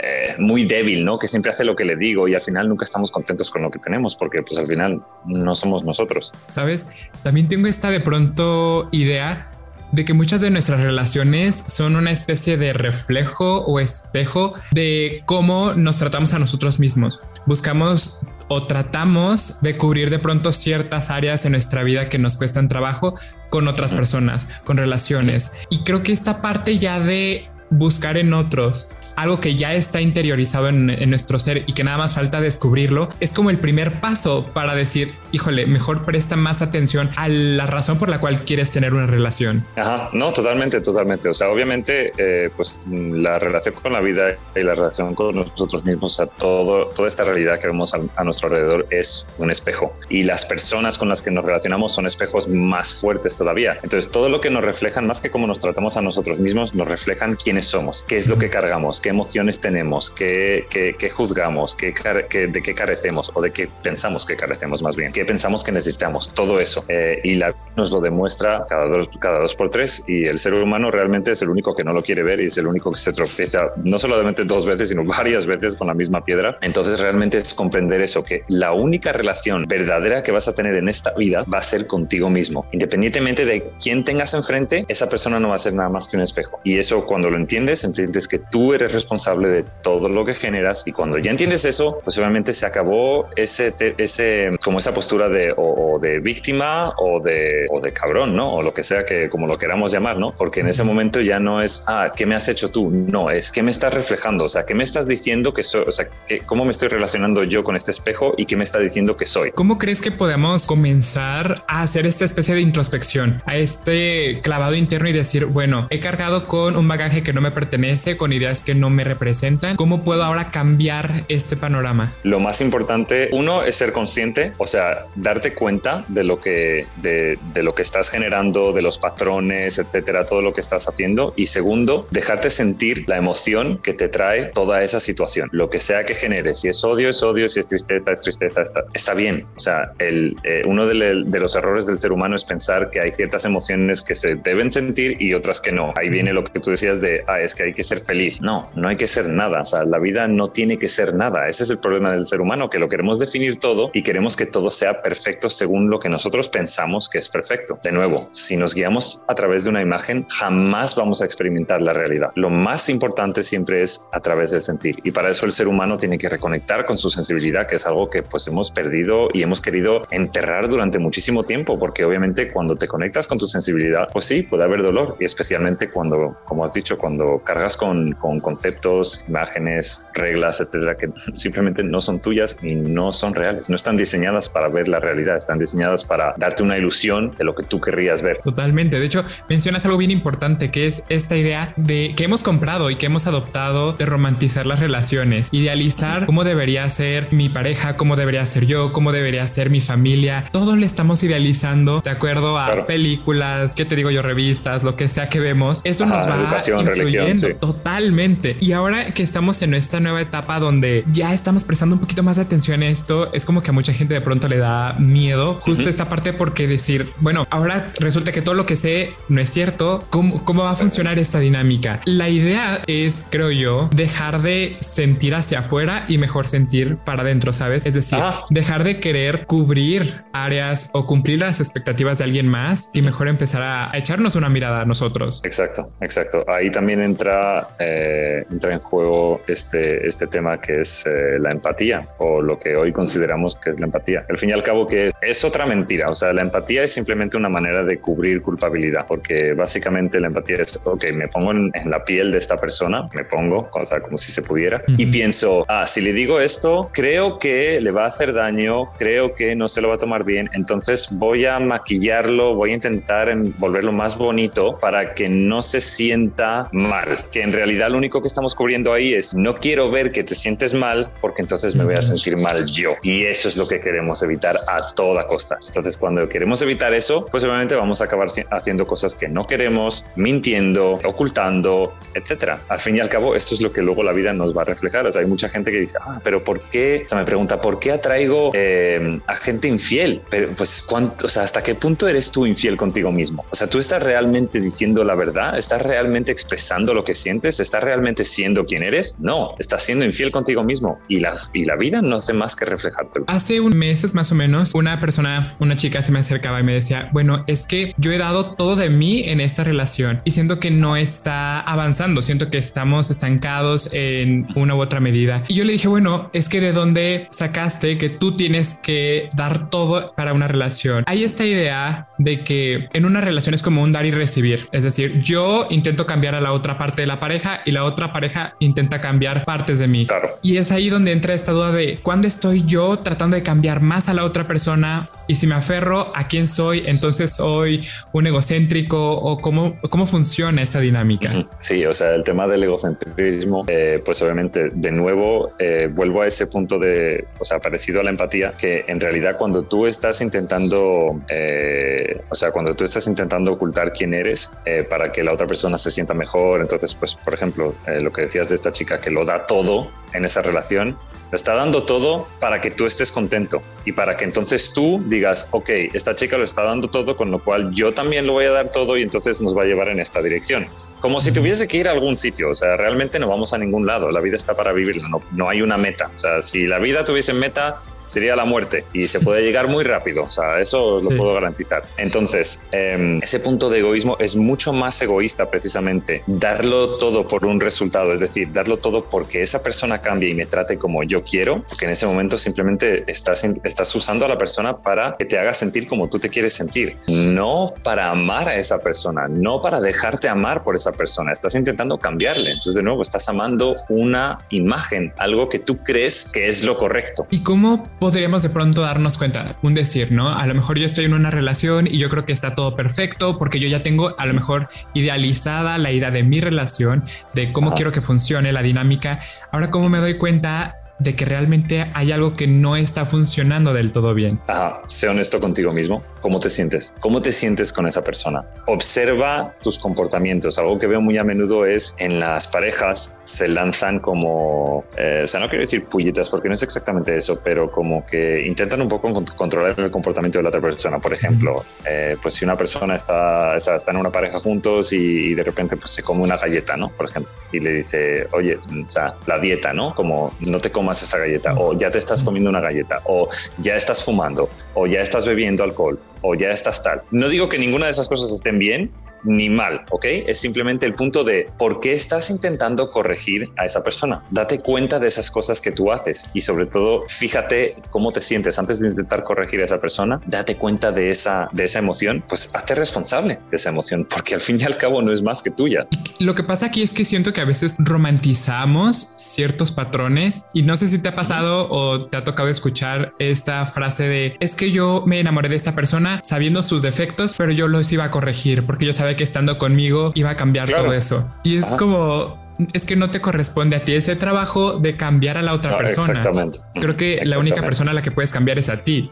eh, 0.00 0.34
muy 0.38 0.64
débil, 0.64 1.04
¿no? 1.04 1.18
Que 1.18 1.28
siempre 1.28 1.52
hace 1.52 1.64
lo 1.64 1.76
que 1.76 1.84
le 1.84 1.94
digo 1.94 2.26
y 2.26 2.34
al 2.34 2.40
final 2.40 2.68
nunca 2.68 2.84
estamos 2.84 3.12
contentos 3.12 3.50
con 3.50 3.62
lo 3.62 3.70
que 3.70 3.78
tenemos 3.78 4.16
porque 4.16 4.42
pues 4.42 4.58
al 4.58 4.66
final 4.66 5.00
no 5.24 5.54
somos 5.54 5.84
nosotros. 5.84 6.32
Sabes, 6.48 6.88
también 7.22 7.48
tengo 7.48 7.68
esta 7.68 7.90
de 7.90 8.00
pronto 8.00 8.88
idea 8.90 9.46
de 9.92 10.04
que 10.04 10.12
muchas 10.12 10.40
de 10.40 10.50
nuestras 10.50 10.80
relaciones 10.80 11.62
son 11.68 11.94
una 11.94 12.10
especie 12.10 12.56
de 12.56 12.72
reflejo 12.72 13.58
o 13.64 13.78
espejo 13.78 14.54
de 14.72 15.22
cómo 15.26 15.74
nos 15.74 15.96
tratamos 15.96 16.34
a 16.34 16.40
nosotros 16.40 16.80
mismos. 16.80 17.22
Buscamos 17.46 18.20
o 18.48 18.66
tratamos 18.66 19.60
de 19.62 19.76
cubrir 19.78 20.10
de 20.10 20.18
pronto 20.18 20.50
ciertas 20.50 21.10
áreas 21.10 21.46
en 21.46 21.52
nuestra 21.52 21.84
vida 21.84 22.08
que 22.08 22.18
nos 22.18 22.36
cuestan 22.36 22.68
trabajo 22.68 23.14
con 23.50 23.68
otras 23.68 23.92
personas, 23.92 24.60
con 24.64 24.76
relaciones. 24.76 25.52
Y 25.70 25.84
creo 25.84 26.02
que 26.02 26.12
esta 26.12 26.42
parte 26.42 26.78
ya 26.78 26.98
de 26.98 27.48
buscar 27.70 28.16
en 28.16 28.34
otros 28.34 28.88
algo 29.16 29.40
que 29.40 29.54
ya 29.54 29.74
está 29.74 30.00
interiorizado 30.00 30.68
en, 30.68 30.84
nuestro 31.10 31.38
ser 31.38 31.64
y 31.66 31.72
que 31.72 31.84
nada 31.84 31.98
más 31.98 32.14
falta 32.14 32.40
descubrirlo, 32.40 33.08
es 33.20 33.32
como 33.32 33.50
el 33.50 33.58
primer 33.58 34.00
paso 34.00 34.46
para 34.52 34.74
decir, 34.74 35.14
híjole, 35.32 35.66
mejor 35.66 36.04
presta 36.04 36.36
más 36.36 36.62
atención 36.62 37.10
a 37.16 37.28
la 37.28 37.66
razón 37.66 37.98
por 37.98 38.08
la 38.08 38.20
cual 38.20 38.42
quieres 38.42 38.70
tener 38.70 38.94
una 38.94 39.06
relación. 39.06 39.64
Ajá, 39.76 40.08
no, 40.12 40.32
totalmente, 40.32 40.80
totalmente. 40.80 41.28
O 41.28 41.34
sea, 41.34 41.50
obviamente, 41.50 42.12
eh, 42.16 42.50
pues 42.54 42.80
la 42.86 43.38
relación 43.38 43.74
con 43.74 43.92
la 43.92 44.00
vida 44.00 44.36
y 44.54 44.62
la 44.62 44.74
relación 44.74 45.14
con 45.14 45.36
nosotros 45.36 45.84
mismos, 45.84 46.14
o 46.14 46.16
sea, 46.16 46.26
todo, 46.26 46.86
toda 46.88 47.08
esta 47.08 47.24
realidad 47.24 47.60
que 47.60 47.66
vemos 47.66 47.94
a, 47.94 48.00
a 48.16 48.24
nuestro 48.24 48.48
alrededor 48.48 48.86
es 48.90 49.28
un 49.38 49.50
espejo 49.50 49.96
y 50.08 50.22
las 50.22 50.46
personas 50.46 50.98
con 50.98 51.08
las 51.08 51.22
que 51.22 51.30
nos 51.30 51.44
relacionamos 51.44 51.92
son 51.92 52.06
espejos 52.06 52.48
más 52.48 52.94
fuertes 52.94 53.36
todavía. 53.36 53.78
Entonces, 53.82 54.10
todo 54.10 54.28
lo 54.28 54.40
que 54.40 54.50
nos 54.50 54.64
reflejan, 54.64 55.06
más 55.06 55.20
que 55.20 55.30
cómo 55.30 55.46
nos 55.46 55.60
tratamos 55.60 55.96
a 55.96 56.02
nosotros 56.02 56.38
mismos, 56.38 56.74
nos 56.74 56.88
reflejan 56.88 57.36
quiénes 57.36 57.66
somos, 57.66 58.04
qué 58.06 58.16
es 58.16 58.28
lo 58.28 58.38
que 58.38 58.50
cargamos, 58.50 59.00
qué 59.04 59.10
emociones 59.10 59.60
tenemos, 59.60 60.10
qué, 60.10 60.64
qué, 60.70 61.10
juzgamos, 61.10 61.74
qué, 61.74 61.92
de 61.92 62.62
qué 62.62 62.74
carecemos 62.74 63.30
o 63.34 63.42
de 63.42 63.52
qué 63.52 63.68
pensamos 63.82 64.24
que 64.24 64.34
carecemos 64.34 64.82
más 64.82 64.96
bien, 64.96 65.12
qué 65.12 65.26
pensamos 65.26 65.62
que 65.62 65.72
necesitamos, 65.72 66.32
todo 66.32 66.58
eso. 66.58 66.86
Eh, 66.88 67.20
y 67.22 67.34
la 67.34 67.54
nos 67.76 67.90
lo 67.90 68.00
demuestra 68.00 68.64
cada 68.68 68.86
dos, 68.86 69.10
cada 69.18 69.40
dos 69.40 69.54
por 69.54 69.68
tres 69.68 70.04
y 70.06 70.26
el 70.26 70.38
ser 70.38 70.54
humano 70.54 70.90
realmente 70.90 71.32
es 71.32 71.42
el 71.42 71.50
único 71.50 71.74
que 71.74 71.84
no 71.84 71.92
lo 71.92 72.02
quiere 72.02 72.22
ver 72.22 72.40
y 72.40 72.46
es 72.46 72.56
el 72.56 72.66
único 72.66 72.92
que 72.92 72.98
se 72.98 73.12
tropieza 73.12 73.72
no 73.84 73.98
solamente 73.98 74.44
dos 74.44 74.64
veces, 74.64 74.88
sino 74.88 75.04
varias 75.04 75.46
veces 75.46 75.76
con 75.76 75.88
la 75.88 75.94
misma 75.94 76.24
piedra. 76.24 76.56
Entonces 76.62 77.00
realmente 77.00 77.36
es 77.36 77.52
comprender 77.52 78.00
eso, 78.00 78.24
que 78.24 78.42
la 78.48 78.72
única 78.72 79.12
relación 79.12 79.64
verdadera 79.68 80.22
que 80.22 80.32
vas 80.32 80.48
a 80.48 80.54
tener 80.54 80.76
en 80.76 80.88
esta 80.88 81.12
vida 81.14 81.44
va 81.52 81.58
a 81.58 81.62
ser 81.62 81.86
contigo 81.86 82.30
mismo. 82.30 82.66
Independientemente 82.72 83.44
de 83.44 83.70
quién 83.82 84.02
tengas 84.02 84.32
enfrente, 84.32 84.86
esa 84.88 85.10
persona 85.10 85.38
no 85.40 85.50
va 85.50 85.56
a 85.56 85.58
ser 85.58 85.74
nada 85.74 85.90
más 85.90 86.08
que 86.08 86.16
un 86.16 86.22
espejo. 86.22 86.58
Y 86.64 86.78
eso 86.78 87.04
cuando 87.04 87.28
lo 87.28 87.36
entiendes, 87.36 87.84
entiendes 87.84 88.28
que 88.28 88.38
tú 88.38 88.72
eres 88.72 88.93
responsable 88.94 89.48
de 89.48 89.64
todo 89.82 90.08
lo 90.08 90.24
que 90.24 90.34
generas 90.34 90.82
y 90.86 90.92
cuando 90.92 91.18
ya 91.18 91.30
entiendes 91.30 91.64
eso, 91.64 92.00
pues 92.02 92.16
obviamente 92.18 92.54
se 92.54 92.66
acabó 92.66 93.28
ese, 93.36 93.74
ese 93.98 94.50
como 94.62 94.78
esa 94.78 94.94
postura 94.94 95.28
de 95.28 95.52
o 95.56 95.98
de 96.00 96.20
víctima 96.20 96.92
o 96.98 97.20
de 97.20 97.66
o 97.70 97.80
de 97.80 97.92
cabrón, 97.92 98.34
¿no? 98.34 98.52
O 98.54 98.62
lo 98.62 98.72
que 98.72 98.82
sea 98.82 99.04
que 99.04 99.28
como 99.28 99.46
lo 99.46 99.58
queramos 99.58 99.92
llamar, 99.92 100.18
¿no? 100.18 100.34
Porque 100.36 100.60
en 100.60 100.68
ese 100.68 100.84
momento 100.84 101.20
ya 101.20 101.38
no 101.38 101.60
es, 101.62 101.84
ah, 101.86 102.12
¿qué 102.14 102.26
me 102.26 102.34
has 102.34 102.48
hecho 102.48 102.70
tú? 102.70 102.90
No, 102.90 103.30
es 103.30 103.52
¿qué 103.52 103.62
me 103.62 103.70
estás 103.70 103.94
reflejando? 103.94 104.44
O 104.44 104.48
sea, 104.48 104.64
¿qué 104.64 104.74
me 104.74 104.84
estás 104.84 105.06
diciendo 105.06 105.52
que 105.52 105.62
soy? 105.62 105.84
O 105.86 105.92
sea, 105.92 106.08
¿cómo 106.46 106.64
me 106.64 106.70
estoy 106.70 106.88
relacionando 106.88 107.44
yo 107.44 107.64
con 107.64 107.76
este 107.76 107.90
espejo 107.90 108.34
y 108.36 108.46
qué 108.46 108.56
me 108.56 108.64
está 108.64 108.78
diciendo 108.78 109.16
que 109.16 109.26
soy? 109.26 109.50
¿Cómo 109.52 109.78
crees 109.78 110.00
que 110.00 110.10
podemos 110.10 110.66
comenzar 110.66 111.54
a 111.66 111.82
hacer 111.82 112.06
esta 112.06 112.24
especie 112.24 112.54
de 112.54 112.60
introspección, 112.60 113.42
a 113.46 113.56
este 113.56 114.40
clavado 114.42 114.74
interno 114.74 115.08
y 115.08 115.12
decir, 115.12 115.46
bueno, 115.46 115.86
he 115.90 116.00
cargado 116.00 116.46
con 116.46 116.76
un 116.76 116.88
bagaje 116.88 117.22
que 117.22 117.32
no 117.32 117.40
me 117.40 117.50
pertenece, 117.50 118.16
con 118.16 118.32
ideas 118.32 118.62
que 118.62 118.74
no 118.74 118.83
me 118.90 119.04
representan, 119.04 119.76
¿cómo 119.76 120.04
puedo 120.04 120.22
ahora 120.24 120.50
cambiar 120.50 121.24
este 121.28 121.56
panorama? 121.56 122.12
Lo 122.22 122.40
más 122.40 122.60
importante, 122.60 123.28
uno, 123.32 123.62
es 123.62 123.76
ser 123.76 123.92
consciente, 123.92 124.52
o 124.58 124.66
sea, 124.66 125.06
darte 125.14 125.54
cuenta 125.54 126.04
de 126.08 126.24
lo 126.24 126.40
que, 126.40 126.86
de, 127.00 127.38
lo 127.62 127.74
que 127.74 127.82
estás 127.82 128.10
generando, 128.10 128.72
de 128.72 128.82
los 128.82 128.98
patrones, 128.98 129.78
etcétera, 129.78 130.26
todo 130.26 130.42
lo 130.42 130.52
que 130.52 130.60
estás 130.60 130.88
haciendo. 130.88 131.32
Y 131.36 131.46
segundo, 131.46 132.06
dejarte 132.10 132.50
sentir 132.50 133.04
la 133.08 133.16
emoción 133.16 133.78
que 133.78 133.94
te 133.94 134.08
trae 134.08 134.46
toda 134.46 134.82
esa 134.82 135.00
situación. 135.00 135.48
Lo 135.52 135.70
que 135.70 135.80
sea 135.80 136.04
que 136.04 136.14
genere, 136.14 136.54
si 136.54 136.68
es 136.68 136.82
odio, 136.84 137.08
es 137.08 137.22
odio, 137.22 137.48
si 137.48 137.60
es 137.60 137.66
tristeza, 137.66 138.12
es 138.12 138.22
tristeza, 138.22 138.62
está, 138.92 139.14
bien. 139.14 139.46
O 139.56 139.60
sea, 139.60 139.92
el, 139.98 140.36
eh, 140.44 140.62
uno 140.66 140.86
de, 140.86 141.24
de, 141.24 141.40
los 141.40 141.54
errores 141.56 141.86
del 141.86 141.98
ser 141.98 142.12
humano 142.12 142.34
es 142.36 142.44
pensar 142.44 142.90
que 142.90 143.00
hay 143.00 143.12
ciertas 143.12 143.44
emociones 143.44 144.02
que 144.02 144.14
se 144.14 144.34
deben 144.34 144.70
sentir 144.70 145.20
y 145.20 145.34
otras 145.34 145.60
que 145.60 145.72
no. 145.72 145.92
Ahí 145.96 146.08
viene 146.08 146.32
lo 146.32 146.42
que 146.42 146.58
tú 146.58 146.70
decías 146.70 147.00
de, 147.00 147.22
ah, 147.26 147.40
es 147.40 147.54
que 147.54 147.64
hay 147.64 147.74
que 147.74 147.82
ser 147.82 148.00
feliz. 148.00 148.40
No, 148.40 148.70
no 148.76 148.88
hay 148.88 148.96
que 148.96 149.06
ser 149.06 149.28
nada. 149.28 149.62
O 149.62 149.66
sea, 149.66 149.84
la 149.84 149.98
vida 149.98 150.26
no 150.28 150.48
tiene 150.48 150.78
que 150.78 150.88
ser 150.88 151.14
nada. 151.14 151.48
Ese 151.48 151.64
es 151.64 151.70
el 151.70 151.78
problema 151.78 152.12
del 152.12 152.22
ser 152.22 152.40
humano, 152.40 152.70
que 152.70 152.78
lo 152.78 152.88
queremos 152.88 153.18
definir 153.18 153.58
todo 153.58 153.90
y 153.92 154.02
queremos 154.02 154.36
que 154.36 154.46
todo 154.46 154.70
sea 154.70 155.02
perfecto 155.02 155.50
según 155.50 155.90
lo 155.90 156.00
que 156.00 156.08
nosotros 156.08 156.48
pensamos 156.48 157.08
que 157.08 157.18
es 157.18 157.28
perfecto. 157.28 157.78
De 157.82 157.92
nuevo, 157.92 158.28
si 158.32 158.56
nos 158.56 158.74
guiamos 158.74 159.24
a 159.28 159.34
través 159.34 159.64
de 159.64 159.70
una 159.70 159.82
imagen, 159.82 160.26
jamás 160.28 160.96
vamos 160.96 161.22
a 161.22 161.24
experimentar 161.24 161.82
la 161.82 161.92
realidad. 161.92 162.30
Lo 162.34 162.50
más 162.50 162.88
importante 162.88 163.42
siempre 163.42 163.82
es 163.82 164.08
a 164.12 164.20
través 164.20 164.50
del 164.50 164.62
sentir. 164.62 164.98
Y 165.04 165.10
para 165.10 165.30
eso 165.30 165.46
el 165.46 165.52
ser 165.52 165.68
humano 165.68 165.98
tiene 165.98 166.18
que 166.18 166.28
reconectar 166.28 166.86
con 166.86 166.96
su 166.96 167.10
sensibilidad, 167.10 167.66
que 167.66 167.76
es 167.76 167.86
algo 167.86 168.08
que 168.10 168.22
pues 168.22 168.46
hemos 168.48 168.70
perdido 168.70 169.28
y 169.32 169.42
hemos 169.42 169.60
querido 169.60 170.02
enterrar 170.10 170.68
durante 170.68 170.98
muchísimo 170.98 171.44
tiempo, 171.44 171.78
porque 171.78 172.04
obviamente 172.04 172.52
cuando 172.52 172.76
te 172.76 172.88
conectas 172.88 173.28
con 173.28 173.38
tu 173.38 173.46
sensibilidad, 173.46 174.08
pues 174.12 174.24
sí, 174.24 174.42
puede 174.42 174.64
haber 174.64 174.82
dolor. 174.82 175.16
Y 175.20 175.24
especialmente 175.24 175.90
cuando, 175.90 176.36
como 176.44 176.64
has 176.64 176.72
dicho, 176.72 176.98
cuando 176.98 177.40
cargas 177.44 177.76
con, 177.76 178.12
con 178.12 178.40
conceptos, 178.64 179.24
imágenes, 179.28 180.06
reglas, 180.14 180.60
etcétera, 180.60 180.96
que 180.96 181.10
simplemente 181.34 181.82
no 181.82 182.00
son 182.00 182.20
tuyas 182.20 182.58
y 182.62 182.74
no 182.74 183.12
son 183.12 183.34
reales. 183.34 183.68
No 183.68 183.76
están 183.76 183.96
diseñadas 183.96 184.48
para 184.48 184.68
ver 184.68 184.88
la 184.88 185.00
realidad, 185.00 185.36
están 185.36 185.58
diseñadas 185.58 186.04
para 186.04 186.34
darte 186.38 186.62
una 186.62 186.78
ilusión 186.78 187.34
de 187.36 187.44
lo 187.44 187.54
que 187.54 187.62
tú 187.64 187.80
querrías 187.80 188.22
ver. 188.22 188.40
Totalmente. 188.42 188.98
De 188.98 189.06
hecho, 189.06 189.24
mencionas 189.48 189.84
algo 189.84 189.98
bien 189.98 190.10
importante 190.10 190.70
que 190.70 190.86
es 190.86 191.02
esta 191.08 191.36
idea 191.36 191.74
de 191.76 192.14
que 192.16 192.24
hemos 192.24 192.42
comprado 192.42 192.90
y 192.90 192.96
que 192.96 193.06
hemos 193.06 193.26
adoptado 193.26 193.92
de 193.92 194.06
romantizar 194.06 194.66
las 194.66 194.80
relaciones, 194.80 195.48
idealizar 195.52 196.26
cómo 196.26 196.44
debería 196.44 196.88
ser 196.88 197.28
mi 197.32 197.48
pareja, 197.48 197.96
cómo 197.96 198.16
debería 198.16 198.46
ser 198.46 198.66
yo, 198.66 198.92
cómo 198.92 199.12
debería 199.12 199.46
ser 199.46 199.68
mi 199.68 199.80
familia. 199.80 200.46
Todo 200.52 200.76
le 200.76 200.86
estamos 200.86 201.22
idealizando 201.22 202.00
de 202.00 202.10
acuerdo 202.10 202.58
a 202.58 202.86
películas, 202.86 203.74
qué 203.74 203.84
te 203.84 203.96
digo 203.96 204.10
yo, 204.10 204.22
revistas, 204.22 204.82
lo 204.82 204.96
que 204.96 205.08
sea 205.08 205.28
que 205.28 205.40
vemos. 205.40 205.80
Eso 205.84 206.06
nos 206.06 206.26
va 206.26 206.36
educación, 206.36 206.80
influyendo 206.80 207.54
totalmente. 207.56 208.53
Y 208.60 208.72
ahora 208.72 209.12
que 209.12 209.22
estamos 209.22 209.62
en 209.62 209.74
esta 209.74 210.00
nueva 210.00 210.20
etapa 210.20 210.58
donde 210.58 211.04
ya 211.10 211.32
estamos 211.32 211.64
prestando 211.64 211.96
un 211.96 212.00
poquito 212.00 212.22
más 212.22 212.36
de 212.36 212.42
atención 212.42 212.82
a 212.82 212.88
esto, 212.88 213.32
es 213.32 213.44
como 213.44 213.62
que 213.62 213.70
a 213.70 213.72
mucha 213.72 213.92
gente 213.92 214.14
de 214.14 214.20
pronto 214.20 214.48
le 214.48 214.58
da 214.58 214.94
miedo 214.94 215.58
justo 215.60 215.88
esta 215.88 216.08
parte 216.08 216.32
porque 216.32 216.66
decir, 216.66 217.12
bueno, 217.18 217.46
ahora 217.50 217.92
resulta 217.98 218.32
que 218.32 218.42
todo 218.42 218.54
lo 218.54 218.66
que 218.66 218.76
sé 218.76 219.12
no 219.28 219.40
es 219.40 219.50
cierto. 219.50 220.04
¿Cómo, 220.10 220.44
cómo 220.44 220.64
va 220.64 220.72
a 220.72 220.76
funcionar 220.76 221.18
esta 221.18 221.38
dinámica? 221.38 222.00
La 222.04 222.28
idea 222.28 222.82
es, 222.86 223.24
creo 223.30 223.50
yo, 223.50 223.88
dejar 223.94 224.42
de 224.42 224.76
sentir 224.80 225.34
hacia 225.34 225.60
afuera 225.60 226.04
y 226.08 226.18
mejor 226.18 226.48
sentir 226.48 226.96
para 226.98 227.22
adentro, 227.22 227.52
¿sabes? 227.52 227.86
Es 227.86 227.94
decir, 227.94 228.18
ah. 228.20 228.44
dejar 228.50 228.84
de 228.84 229.00
querer 229.00 229.46
cubrir 229.46 230.20
áreas 230.32 230.90
o 230.92 231.06
cumplir 231.06 231.40
las 231.40 231.60
expectativas 231.60 232.18
de 232.18 232.24
alguien 232.24 232.48
más 232.48 232.90
y 232.92 233.02
mejor 233.02 233.28
empezar 233.28 233.62
a, 233.62 233.90
echarnos 233.94 234.34
una 234.36 234.48
mirada 234.48 234.82
a 234.82 234.84
nosotros. 234.84 235.40
Exacto, 235.44 235.92
exacto. 236.00 236.44
Ahí 236.48 236.70
también 236.70 237.00
entra, 237.02 237.68
eh, 237.78 238.33
entra 238.50 238.74
en 238.74 238.80
juego 238.80 239.38
este, 239.48 240.06
este 240.06 240.26
tema 240.26 240.60
que 240.60 240.80
es 240.80 241.06
eh, 241.06 241.38
la 241.38 241.50
empatía 241.50 242.08
o 242.18 242.40
lo 242.40 242.58
que 242.58 242.76
hoy 242.76 242.92
consideramos 242.92 243.56
que 243.56 243.70
es 243.70 243.80
la 243.80 243.86
empatía. 243.86 244.24
Al 244.28 244.36
fin 244.36 244.50
y 244.50 244.52
al 244.52 244.62
cabo 244.62 244.86
que 244.86 245.08
es, 245.08 245.14
es 245.22 245.44
otra 245.44 245.66
mentira. 245.66 246.10
O 246.10 246.14
sea, 246.14 246.32
la 246.32 246.42
empatía 246.42 246.84
es 246.84 246.92
simplemente 246.92 247.36
una 247.36 247.48
manera 247.48 247.82
de 247.82 247.98
cubrir 247.98 248.42
culpabilidad, 248.42 249.06
porque 249.06 249.54
básicamente 249.54 250.20
la 250.20 250.28
empatía 250.28 250.56
es, 250.58 250.78
ok, 250.84 251.04
me 251.12 251.28
pongo 251.28 251.52
en, 251.52 251.72
la 251.84 252.04
piel 252.04 252.32
de 252.32 252.38
esta 252.38 252.56
persona, 252.56 253.08
me 253.12 253.24
pongo, 253.24 253.68
o 253.72 253.84
sea, 253.84 254.00
como 254.00 254.16
si 254.16 254.32
se 254.32 254.42
pudiera, 254.42 254.82
y 254.96 255.06
pienso, 255.06 255.64
ah, 255.68 255.86
si 255.86 256.00
le 256.00 256.12
digo 256.12 256.40
esto, 256.40 256.90
creo 256.92 257.38
que 257.38 257.80
le 257.80 257.90
va 257.90 258.04
a 258.04 258.08
hacer 258.08 258.32
daño, 258.32 258.92
creo 258.98 259.34
que 259.34 259.54
no 259.54 259.68
se 259.68 259.80
lo 259.80 259.88
va 259.88 259.96
a 259.96 259.98
tomar 259.98 260.24
bien, 260.24 260.48
entonces 260.54 261.08
voy 261.12 261.44
a 261.46 261.58
maquillarlo, 261.58 262.54
voy 262.54 262.70
a 262.70 262.74
intentar 262.74 263.34
volverlo 263.58 263.92
más 263.92 264.16
bonito 264.16 264.78
para 264.78 265.14
que 265.14 265.28
no 265.28 265.62
se 265.62 265.80
sienta 265.80 266.68
mal, 266.72 267.26
que 267.30 267.42
en 267.42 267.52
realidad 267.52 267.90
lo 267.90 267.98
único 267.98 268.22
que 268.24 268.28
estamos 268.28 268.54
cubriendo 268.54 268.94
ahí 268.94 269.12
es, 269.12 269.34
no 269.34 269.54
quiero 269.54 269.90
ver 269.90 270.10
que 270.10 270.24
te 270.24 270.34
sientes 270.34 270.72
mal, 270.72 271.12
porque 271.20 271.42
entonces 271.42 271.76
me 271.76 271.84
voy 271.84 271.94
a 271.94 272.00
sentir 272.00 272.38
mal 272.38 272.64
yo, 272.64 272.94
y 273.02 273.26
eso 273.26 273.48
es 273.50 273.58
lo 273.58 273.68
que 273.68 273.80
queremos 273.80 274.22
evitar 274.22 274.58
a 274.66 274.94
toda 274.94 275.26
costa. 275.26 275.58
Entonces, 275.66 275.98
cuando 275.98 276.26
queremos 276.26 276.62
evitar 276.62 276.94
eso, 276.94 277.26
pues 277.30 277.44
obviamente 277.44 277.74
vamos 277.74 278.00
a 278.00 278.04
acabar 278.04 278.28
haciendo 278.50 278.86
cosas 278.86 279.14
que 279.14 279.28
no 279.28 279.46
queremos, 279.46 280.06
mintiendo, 280.16 280.98
ocultando, 281.04 281.92
etcétera. 282.14 282.60
Al 282.68 282.80
fin 282.80 282.96
y 282.96 283.00
al 283.00 283.10
cabo, 283.10 283.36
esto 283.36 283.54
es 283.54 283.60
lo 283.60 283.70
que 283.70 283.82
luego 283.82 284.02
la 284.02 284.14
vida 284.14 284.32
nos 284.32 284.56
va 284.56 284.62
a 284.62 284.64
reflejar. 284.64 285.06
O 285.06 285.12
sea, 285.12 285.20
hay 285.20 285.28
mucha 285.28 285.50
gente 285.50 285.70
que 285.70 285.80
dice, 285.80 285.98
ah, 286.00 286.18
pero 286.24 286.42
¿por 286.42 286.62
qué? 286.70 287.02
O 287.04 287.08
sea, 287.10 287.18
me 287.18 287.26
pregunta, 287.26 287.60
¿por 287.60 287.78
qué 287.78 287.92
atraigo 287.92 288.52
eh, 288.54 289.20
a 289.26 289.34
gente 289.34 289.68
infiel? 289.68 290.22
Pero, 290.30 290.48
pues, 290.56 290.80
¿cuánto, 290.88 291.26
o 291.26 291.28
sea, 291.28 291.42
¿hasta 291.42 291.62
qué 291.62 291.74
punto 291.74 292.08
eres 292.08 292.30
tú 292.30 292.46
infiel 292.46 292.78
contigo 292.78 293.12
mismo? 293.12 293.44
O 293.50 293.54
sea, 293.54 293.68
¿tú 293.68 293.78
estás 293.78 294.02
realmente 294.02 294.60
diciendo 294.60 295.04
la 295.04 295.14
verdad? 295.14 295.58
¿Estás 295.58 295.82
realmente 295.82 296.32
expresando 296.32 296.94
lo 296.94 297.04
que 297.04 297.14
sientes? 297.14 297.60
¿Estás 297.60 297.84
realmente 297.84 298.13
siendo 298.22 298.66
quien 298.66 298.84
eres? 298.84 299.16
No, 299.18 299.54
estás 299.58 299.84
siendo 299.84 300.04
infiel 300.04 300.30
contigo 300.30 300.62
mismo 300.62 301.00
y 301.08 301.18
la, 301.18 301.34
y 301.52 301.64
la 301.64 301.74
vida 301.74 302.02
no 302.02 302.16
hace 302.16 302.32
más 302.32 302.54
que 302.54 302.66
reflejártelo. 302.66 303.24
Hace 303.28 303.60
un 303.60 303.76
mes 303.76 304.04
más 304.12 304.30
o 304.32 304.34
menos, 304.34 304.72
una 304.74 305.00
persona, 305.00 305.56
una 305.60 305.76
chica 305.76 306.02
se 306.02 306.12
me 306.12 306.18
acercaba 306.18 306.60
y 306.60 306.62
me 306.62 306.74
decía, 306.74 307.08
bueno, 307.12 307.44
es 307.46 307.64
que 307.64 307.94
yo 307.96 308.12
he 308.12 308.18
dado 308.18 308.54
todo 308.54 308.76
de 308.76 308.90
mí 308.90 309.22
en 309.24 309.40
esta 309.40 309.64
relación 309.64 310.20
y 310.24 310.32
siento 310.32 310.60
que 310.60 310.70
no 310.70 310.96
está 310.96 311.60
avanzando, 311.60 312.20
siento 312.20 312.50
que 312.50 312.58
estamos 312.58 313.10
estancados 313.10 313.88
en 313.92 314.46
una 314.56 314.74
u 314.74 314.80
otra 314.80 315.00
medida. 315.00 315.42
Y 315.48 315.54
yo 315.54 315.64
le 315.64 315.72
dije, 315.72 315.88
bueno, 315.88 316.28
es 316.32 316.48
que 316.48 316.60
de 316.60 316.72
dónde 316.72 317.28
sacaste 317.30 317.96
que 317.96 318.10
tú 318.10 318.36
tienes 318.36 318.74
que 318.74 319.30
dar 319.34 319.70
todo 319.70 320.12
para 320.14 320.34
una 320.34 320.48
relación. 320.48 321.04
Hay 321.06 321.24
esta 321.24 321.46
idea 321.46 322.08
de 322.18 322.44
que 322.44 322.88
en 322.92 323.06
una 323.06 323.20
relación 323.20 323.54
es 323.54 323.62
como 323.62 323.82
un 323.82 323.92
dar 323.92 324.04
y 324.04 324.10
recibir, 324.10 324.68
es 324.72 324.82
decir, 324.82 325.20
yo 325.20 325.66
intento 325.70 326.06
cambiar 326.06 326.34
a 326.34 326.40
la 326.40 326.52
otra 326.52 326.76
parte 326.76 327.02
de 327.02 327.06
la 327.06 327.20
pareja 327.20 327.62
y 327.64 327.70
la 327.70 327.84
otra 327.84 328.03
pareja 328.12 328.54
intenta 328.58 329.00
cambiar 329.00 329.44
partes 329.44 329.78
de 329.78 329.86
mí. 329.86 330.06
Y 330.42 330.56
es 330.56 330.72
ahí 330.72 330.90
donde 330.90 331.12
entra 331.12 331.34
esta 331.34 331.52
duda 331.52 331.72
de 331.72 332.00
cuándo 332.02 332.26
estoy 332.26 332.64
yo 332.64 332.98
tratando 332.98 333.36
de 333.36 333.42
cambiar 333.42 333.80
más 333.80 334.08
a 334.08 334.14
la 334.14 334.24
otra 334.24 334.46
persona 334.46 335.10
Y 335.26 335.36
si 335.36 335.46
me 335.46 335.54
aferro 335.54 336.12
a 336.14 336.28
quién 336.28 336.46
soy, 336.46 336.84
entonces 336.86 337.32
soy 337.32 337.86
un 338.12 338.26
egocéntrico 338.26 339.10
o 339.12 339.40
cómo, 339.40 339.78
cómo 339.90 340.06
funciona 340.06 340.62
esta 340.62 340.80
dinámica. 340.80 341.46
Sí, 341.58 341.84
o 341.86 341.92
sea, 341.92 342.14
el 342.14 342.24
tema 342.24 342.46
del 342.46 342.64
egocentrismo, 342.64 343.64
eh, 343.68 344.02
pues 344.04 344.20
obviamente 344.22 344.70
de 344.72 344.90
nuevo 344.90 345.52
eh, 345.58 345.88
vuelvo 345.90 346.22
a 346.22 346.26
ese 346.26 346.46
punto 346.46 346.78
de, 346.78 347.26
o 347.38 347.44
sea, 347.44 347.58
parecido 347.58 348.00
a 348.00 348.04
la 348.04 348.10
empatía, 348.10 348.52
que 348.58 348.84
en 348.86 349.00
realidad 349.00 349.36
cuando 349.38 349.62
tú 349.62 349.86
estás 349.86 350.20
intentando, 350.20 351.20
eh, 351.28 352.20
o 352.28 352.34
sea, 352.34 352.50
cuando 352.52 352.74
tú 352.74 352.84
estás 352.84 353.06
intentando 353.06 353.52
ocultar 353.52 353.90
quién 353.90 354.14
eres 354.14 354.56
para 354.88 355.10
que 355.12 355.22
la 355.22 355.32
otra 355.32 355.46
persona 355.46 355.78
se 355.78 355.90
sienta 355.90 356.14
mejor, 356.14 356.60
entonces, 356.60 356.94
pues, 356.94 357.14
por 357.14 357.34
ejemplo, 357.34 357.74
lo 357.86 358.12
que 358.12 358.22
decías 358.22 358.48
de 358.48 358.56
esta 358.56 358.72
chica 358.72 359.00
que 359.00 359.10
lo 359.10 359.24
da 359.24 359.46
todo 359.46 359.90
en 360.14 360.24
esa 360.24 360.42
relación, 360.42 360.96
lo 361.30 361.36
está 361.36 361.54
dando 361.54 361.82
todo 361.82 362.28
para 362.40 362.60
que 362.60 362.70
tú 362.70 362.86
estés 362.86 363.10
contento 363.10 363.62
y 363.84 363.92
para 363.92 364.16
que 364.16 364.24
entonces 364.24 364.72
tú 364.72 365.02
digas, 365.06 365.48
ok, 365.50 365.68
esta 365.92 366.14
chica 366.14 366.38
lo 366.38 366.44
está 366.44 366.62
dando 366.62 366.88
todo, 366.88 367.16
con 367.16 367.30
lo 367.30 367.42
cual 367.42 367.72
yo 367.72 367.92
también 367.92 368.26
lo 368.26 368.34
voy 368.34 368.46
a 368.46 368.52
dar 368.52 368.70
todo 368.70 368.96
y 368.96 369.02
entonces 369.02 369.40
nos 369.42 369.56
va 369.56 369.62
a 369.62 369.66
llevar 369.66 369.88
en 369.88 369.98
esta 369.98 370.22
dirección. 370.22 370.66
Como 371.00 371.20
si 371.20 371.32
tuviese 371.32 371.66
que 371.68 371.78
ir 371.78 371.88
a 371.88 371.92
algún 371.92 372.16
sitio, 372.16 372.50
o 372.50 372.54
sea, 372.54 372.76
realmente 372.76 373.18
no 373.18 373.28
vamos 373.28 373.52
a 373.52 373.58
ningún 373.58 373.84
lado, 373.86 374.10
la 374.10 374.20
vida 374.20 374.36
está 374.36 374.54
para 374.56 374.72
vivirla, 374.72 375.08
no, 375.08 375.22
no 375.32 375.48
hay 375.48 375.60
una 375.60 375.76
meta. 375.76 376.10
O 376.14 376.18
sea, 376.18 376.40
si 376.40 376.66
la 376.66 376.78
vida 376.78 377.04
tuviese 377.04 377.34
meta, 377.34 377.80
sería 378.06 378.36
la 378.36 378.44
muerte 378.44 378.84
y 378.92 379.08
se 379.08 379.20
puede 379.20 379.42
llegar 379.46 379.68
muy 379.68 379.84
rápido, 379.84 380.24
o 380.24 380.30
sea, 380.30 380.60
eso 380.60 380.98
lo 381.00 381.16
puedo 381.16 381.34
garantizar. 381.34 381.82
Entonces, 381.96 382.64
em, 382.72 383.20
ese 383.22 383.40
punto 383.40 383.70
de 383.70 383.80
egoísmo 383.80 384.16
es 384.18 384.36
mucho 384.36 384.72
más 384.72 385.00
egoísta 385.02 385.50
precisamente, 385.50 386.22
darlo 386.26 386.96
todo 386.96 387.26
por 387.26 387.44
un 387.44 387.60
resultado, 387.60 388.12
es 388.12 388.20
decir, 388.20 388.52
darlo 388.52 388.78
todo 388.78 389.04
porque 389.04 389.42
esa 389.42 389.62
persona 389.62 390.00
cambie 390.00 390.30
y 390.30 390.34
me 390.34 390.46
trate 390.46 390.78
como 390.78 391.02
yo 391.02 391.22
quiero, 391.22 391.64
porque 391.68 391.84
en 391.84 391.92
ese 391.92 392.06
momento 392.06 392.38
simplemente 392.38 393.04
estás, 393.06 393.44
estás 393.64 393.94
usando 393.94 394.24
a 394.24 394.28
la 394.28 394.38
persona 394.38 394.76
para 394.76 395.16
que 395.18 395.24
te 395.24 395.38
haga 395.38 395.54
sentir 395.54 395.86
como 395.88 396.08
tú 396.08 396.18
te 396.18 396.28
quieres 396.28 396.54
sentir, 396.54 396.96
no 397.08 397.74
para 397.82 398.10
amar 398.10 398.48
a 398.48 398.56
esa 398.56 398.78
persona, 398.78 399.28
no 399.28 399.60
para 399.60 399.80
dejarte 399.80 400.28
amar 400.28 400.62
por 400.62 400.76
esa 400.76 400.92
persona, 400.92 401.32
estás 401.32 401.54
intentando 401.54 401.98
cambiarle, 401.98 402.50
entonces 402.50 402.74
de 402.74 402.82
nuevo 402.82 403.02
estás 403.02 403.28
amando 403.28 403.76
una 403.88 404.38
imagen, 404.50 405.12
algo 405.18 405.48
que 405.48 405.58
tú 405.58 405.78
crees 405.78 406.30
que 406.32 406.48
es 406.48 406.64
lo 406.64 406.76
correcto. 406.76 407.26
¿Y 407.30 407.42
cómo 407.42 407.88
podríamos 408.04 408.42
de 408.42 408.50
pronto 408.50 408.82
darnos 408.82 409.16
cuenta, 409.16 409.56
un 409.62 409.72
decir, 409.72 410.12
¿no? 410.12 410.28
A 410.28 410.46
lo 410.46 410.54
mejor 410.54 410.78
yo 410.78 410.84
estoy 410.84 411.06
en 411.06 411.14
una 411.14 411.30
relación 411.30 411.86
y 411.86 411.96
yo 411.96 412.10
creo 412.10 412.26
que 412.26 412.34
está 412.34 412.54
todo 412.54 412.76
perfecto 412.76 413.38
porque 413.38 413.58
yo 413.58 413.66
ya 413.66 413.82
tengo 413.82 414.14
a 414.18 414.26
lo 414.26 414.34
mejor 414.34 414.68
idealizada 414.92 415.78
la 415.78 415.90
idea 415.90 416.10
de 416.10 416.22
mi 416.22 416.38
relación, 416.38 417.02
de 417.32 417.50
cómo 417.50 417.74
quiero 417.74 417.92
que 417.92 418.02
funcione 418.02 418.52
la 418.52 418.60
dinámica. 418.60 419.20
Ahora, 419.50 419.70
¿cómo 419.70 419.88
me 419.88 420.00
doy 420.00 420.18
cuenta 420.18 420.83
de 420.98 421.16
que 421.16 421.24
realmente 421.24 421.90
hay 421.94 422.12
algo 422.12 422.36
que 422.36 422.46
no 422.46 422.76
está 422.76 423.04
funcionando 423.04 423.72
del 423.72 423.92
todo 423.92 424.14
bien. 424.14 424.40
Ajá, 424.48 424.82
sé 424.86 425.08
honesto 425.08 425.40
contigo 425.40 425.72
mismo. 425.72 426.02
¿Cómo 426.20 426.40
te 426.40 426.48
sientes? 426.48 426.92
¿Cómo 427.00 427.20
te 427.20 427.32
sientes 427.32 427.72
con 427.72 427.86
esa 427.86 428.02
persona? 428.02 428.44
Observa 428.66 429.54
tus 429.62 429.78
comportamientos. 429.78 430.58
Algo 430.58 430.78
que 430.78 430.86
veo 430.86 431.00
muy 431.00 431.18
a 431.18 431.24
menudo 431.24 431.66
es 431.66 431.94
en 431.98 432.20
las 432.20 432.46
parejas 432.46 433.14
se 433.24 433.48
lanzan 433.48 433.98
como, 433.98 434.84
eh, 434.96 435.22
o 435.24 435.26
sea, 435.26 435.40
no 435.40 435.48
quiero 435.48 435.62
decir 435.62 435.84
pullitas 435.84 436.30
porque 436.30 436.48
no 436.48 436.54
es 436.54 436.62
exactamente 436.62 437.16
eso, 437.16 437.40
pero 437.44 437.70
como 437.70 438.06
que 438.06 438.46
intentan 438.46 438.80
un 438.80 438.88
poco 438.88 439.12
controlar 439.36 439.78
el 439.78 439.90
comportamiento 439.90 440.38
de 440.38 440.44
la 440.44 440.48
otra 440.48 440.60
persona. 440.60 440.98
Por 440.98 441.12
ejemplo, 441.12 441.64
eh, 441.84 442.16
pues 442.22 442.34
si 442.34 442.44
una 442.44 442.56
persona 442.56 442.94
está, 442.94 443.56
está, 443.56 443.76
en 443.88 443.96
una 443.96 444.10
pareja 444.10 444.38
juntos 444.38 444.92
y, 444.92 445.34
de 445.34 445.42
repente 445.42 445.76
pues 445.76 445.90
se 445.90 446.02
come 446.02 446.22
una 446.22 446.36
galleta, 446.36 446.76
¿no? 446.76 446.90
Por 446.90 447.06
ejemplo, 447.06 447.32
y 447.52 447.60
le 447.60 447.72
dice, 447.72 448.26
oye, 448.32 448.56
o 448.56 448.90
sea, 448.90 449.14
la 449.26 449.38
dieta, 449.38 449.72
¿no? 449.72 449.94
Como 449.94 450.34
no 450.40 450.58
te 450.60 450.70
comas 450.70 450.93
esa 451.02 451.18
galleta, 451.18 451.54
o 451.56 451.76
ya 451.76 451.90
te 451.90 451.98
estás 451.98 452.22
comiendo 452.22 452.50
una 452.50 452.60
galleta, 452.60 453.00
o 453.04 453.28
ya 453.58 453.76
estás 453.76 454.04
fumando, 454.04 454.48
o 454.74 454.86
ya 454.86 455.00
estás 455.00 455.26
bebiendo 455.26 455.64
alcohol, 455.64 455.98
o 456.22 456.34
ya 456.34 456.50
estás 456.50 456.82
tal. 456.82 457.02
No 457.10 457.28
digo 457.28 457.48
que 457.48 457.58
ninguna 457.58 457.86
de 457.86 457.92
esas 457.92 458.08
cosas 458.08 458.30
estén 458.32 458.58
bien, 458.58 458.90
ni 459.24 459.48
mal, 459.48 459.82
¿ok? 459.90 460.04
Es 460.26 460.40
simplemente 460.40 460.86
el 460.86 460.94
punto 460.94 461.24
de 461.24 461.48
por 461.58 461.80
qué 461.80 461.92
estás 461.92 462.30
intentando 462.30 462.90
corregir 462.90 463.48
a 463.56 463.66
esa 463.66 463.82
persona. 463.82 464.22
Date 464.30 464.58
cuenta 464.58 464.98
de 464.98 465.08
esas 465.08 465.30
cosas 465.30 465.60
que 465.60 465.70
tú 465.70 465.92
haces 465.92 466.30
y 466.34 466.40
sobre 466.40 466.66
todo 466.66 467.04
fíjate 467.08 467.76
cómo 467.90 468.12
te 468.12 468.20
sientes 468.20 468.58
antes 468.58 468.80
de 468.80 468.88
intentar 468.88 469.24
corregir 469.24 469.60
a 469.60 469.64
esa 469.64 469.80
persona. 469.80 470.20
Date 470.26 470.56
cuenta 470.56 470.92
de 470.92 471.10
esa, 471.10 471.48
de 471.52 471.64
esa 471.64 471.78
emoción, 471.78 472.24
pues 472.28 472.54
hazte 472.54 472.74
responsable 472.74 473.40
de 473.50 473.56
esa 473.56 473.70
emoción 473.70 474.06
porque 474.08 474.34
al 474.34 474.40
fin 474.40 474.58
y 474.60 474.64
al 474.64 474.76
cabo 474.76 475.02
no 475.02 475.12
es 475.12 475.22
más 475.22 475.42
que 475.42 475.50
tuya. 475.50 475.86
Lo 476.18 476.34
que 476.34 476.42
pasa 476.42 476.66
aquí 476.66 476.82
es 476.82 476.92
que 476.92 477.04
siento 477.04 477.32
que 477.32 477.40
a 477.40 477.44
veces 477.44 477.74
romantizamos 477.78 479.14
ciertos 479.16 479.72
patrones 479.72 480.44
y 480.52 480.62
no 480.62 480.76
sé 480.76 480.88
si 480.88 480.98
te 480.98 481.08
ha 481.08 481.14
pasado 481.14 481.68
o 481.70 482.06
te 482.06 482.16
ha 482.16 482.24
tocado 482.24 482.48
escuchar 482.48 483.14
esta 483.18 483.66
frase 483.66 484.04
de 484.08 484.36
es 484.40 484.56
que 484.56 484.70
yo 484.70 485.04
me 485.06 485.20
enamoré 485.20 485.48
de 485.48 485.56
esta 485.56 485.74
persona 485.74 486.20
sabiendo 486.24 486.62
sus 486.62 486.82
defectos, 486.82 487.34
pero 487.36 487.52
yo 487.52 487.68
los 487.68 487.92
iba 487.92 488.04
a 488.04 488.10
corregir 488.10 488.64
porque 488.64 488.86
yo 488.86 488.92
sabía 488.92 489.13
que 489.16 489.24
estando 489.24 489.58
conmigo 489.58 490.12
iba 490.14 490.30
a 490.30 490.36
cambiar 490.36 490.68
todo 490.68 490.92
eso. 490.92 491.30
Y 491.42 491.56
es 491.56 491.66
como, 491.66 492.44
es 492.72 492.84
que 492.84 492.96
no 492.96 493.10
te 493.10 493.20
corresponde 493.20 493.76
a 493.76 493.84
ti 493.84 493.94
ese 493.94 494.16
trabajo 494.16 494.78
de 494.78 494.96
cambiar 494.96 495.38
a 495.38 495.42
la 495.42 495.52
otra 495.52 495.76
persona. 495.76 496.18
Exactamente. 496.18 496.60
Creo 496.74 496.96
que 496.96 497.20
la 497.24 497.38
única 497.38 497.60
persona 497.62 497.90
a 497.90 497.94
la 497.94 498.02
que 498.02 498.10
puedes 498.10 498.30
cambiar 498.30 498.58
es 498.58 498.68
a 498.68 498.82
ti. 498.82 499.10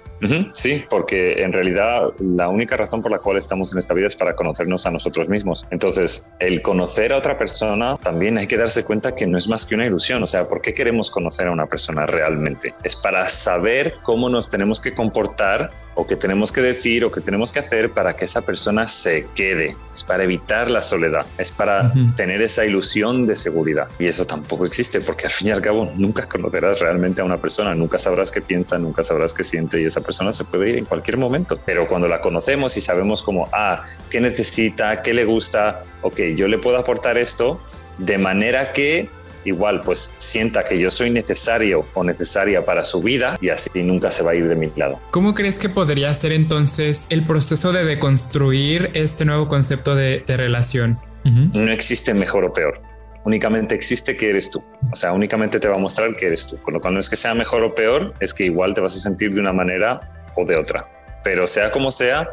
Sí, 0.53 0.85
porque 0.89 1.43
en 1.43 1.53
realidad 1.53 2.11
la 2.19 2.49
única 2.49 2.77
razón 2.77 3.03
por 3.03 3.11
la 3.11 3.19
cual 3.19 3.37
estamos 3.37 3.73
en 3.73 3.79
esta 3.79 3.95
vida 3.95 4.07
es 4.07 4.17
para 4.17 4.35
conocernos 4.37 4.87
a 4.87 4.91
nosotros 4.91 5.29
mismos. 5.29 5.67
Entonces, 5.71 6.31
el 6.39 6.63
conocer 6.63 7.13
a 7.13 7.19
otra 7.19 7.37
persona 7.37 7.97
también 7.97 8.39
hay 8.39 8.47
que 8.47 8.57
darse 8.57 8.85
cuenta 8.85 9.15
que 9.15 9.27
no 9.27 9.39
es 9.39 9.49
más 9.49 9.67
que 9.67 9.75
una 9.75 9.87
ilusión. 9.87 10.23
O 10.23 10.27
sea, 10.27 10.47
¿por 10.47 10.61
qué 10.63 10.75
queremos 10.75 11.11
conocer 11.11 11.49
a 11.49 11.51
una 11.51 11.67
persona 11.67 12.07
realmente? 12.07 12.75
Es 12.85 12.95
para 12.97 13.29
saber 13.29 13.95
cómo 14.03 14.29
nos 14.29 14.49
tenemos 14.49 14.81
que 14.81 14.95
comportar 14.95 15.71
o 15.95 16.07
qué 16.07 16.17
tenemos 16.17 16.53
que 16.53 16.63
decir 16.63 17.05
o 17.05 17.13
qué 17.13 17.21
tenemos 17.21 17.53
que 17.53 17.59
hacer 17.59 17.91
para 17.91 18.17
que 18.17 18.25
esa 18.25 18.43
persona 18.43 18.87
se 18.87 19.27
quede. 19.35 19.77
Es 19.93 20.05
para 20.05 20.25
evitar 20.25 20.71
la 20.71 20.81
soledad. 20.81 21.27
Es 21.37 21.53
para 21.53 21.93
tener 22.17 22.41
esa 22.41 22.65
ilusión 22.65 23.27
de 23.27 23.35
seguridad. 23.35 23.89
Y 23.99 24.07
eso 24.07 24.25
tampoco 24.25 24.65
existe 24.65 25.01
porque 25.01 25.27
al 25.27 25.33
fin 25.33 25.49
y 25.49 25.51
al 25.51 25.61
cabo 25.61 25.91
nunca 25.97 26.27
conocerás 26.27 26.81
realmente 26.81 27.21
a 27.21 27.25
una 27.25 27.39
persona. 27.39 27.75
Nunca 27.75 27.99
sabrás 27.99 28.31
qué 28.33 28.41
piensa, 28.41 28.79
nunca 28.79 29.03
sabrás 29.03 29.35
qué 29.35 29.45
siente 29.45 29.81
y 29.81 29.85
esa 29.85 30.01
persona 30.01 30.12
persona 30.13 30.31
se 30.31 30.45
puede 30.45 30.69
ir 30.69 30.79
en 30.79 30.85
cualquier 30.85 31.17
momento, 31.17 31.59
pero 31.65 31.89
cuando 31.89 32.07
la 32.07 32.21
conocemos 32.21 32.77
y 32.77 32.83
sabemos 32.83 33.23
como, 33.23 33.49
ah, 33.53 33.85
qué 34.11 34.21
necesita, 34.21 35.01
qué 35.01 35.15
le 35.15 35.25
gusta, 35.25 35.81
ok, 36.03 36.21
yo 36.37 36.49
le 36.49 36.59
puedo 36.59 36.77
aportar 36.77 37.17
esto 37.17 37.59
de 37.97 38.19
manera 38.19 38.73
que 38.73 39.09
igual 39.47 39.81
pues 39.81 40.15
sienta 40.19 40.65
que 40.65 40.79
yo 40.79 40.91
soy 40.91 41.11
necesario 41.11 41.87
o 41.95 42.05
necesaria 42.05 42.63
para 42.63 42.85
su 42.85 43.01
vida 43.01 43.39
y 43.41 43.49
así 43.49 43.71
nunca 43.83 44.11
se 44.11 44.23
va 44.23 44.33
a 44.33 44.35
ir 44.35 44.47
de 44.49 44.55
mi 44.55 44.71
lado. 44.77 45.01
¿Cómo 45.13 45.35
crees 45.35 45.59
que 45.59 45.71
podría 45.71 46.15
ser 46.15 46.33
entonces 46.33 47.07
el 47.09 47.25
proceso 47.25 47.73
de 47.73 47.87
deconstruir 47.87 48.91
este 48.93 49.25
nuevo 49.25 49.49
concepto 49.49 49.95
de, 49.95 50.25
relación? 50.27 50.99
No 51.25 51.73
existe 51.73 52.13
mejor 52.13 52.45
o 52.45 52.53
peor. 52.53 52.83
Únicamente 53.25 53.75
existe 53.75 54.17
que 54.17 54.31
eres 54.31 54.51
tú. 54.51 54.65
O 54.93 54.97
sea, 54.97 55.13
únicamente 55.13 55.61
te 55.61 55.69
va 55.69 55.77
a 55.77 55.79
mostrar 55.79 56.17
que 56.17 56.27
eres 56.27 56.47
tú. 56.47 56.61
Con 56.63 56.75
lo 56.75 56.81
cual 56.81 56.95
no 56.95 57.01
es 57.01 57.09
que 57.09 57.17
sea 57.17 57.35
mejor 57.35 57.63
o 57.63 57.75
peor, 57.75 58.13
es 58.21 58.35
que 58.35 58.45
igual 58.45 58.75
te 58.75 58.81
vas 58.81 58.97
a 58.97 58.99
sentir 58.99 59.33
de 59.33 59.41
una 59.41 59.53
manera 59.53 60.01
o 60.37 60.45
de 60.45 60.57
otra. 60.57 60.89
Pero 61.23 61.47
sea 61.47 61.71
como 61.71 61.91
sea, 61.91 62.29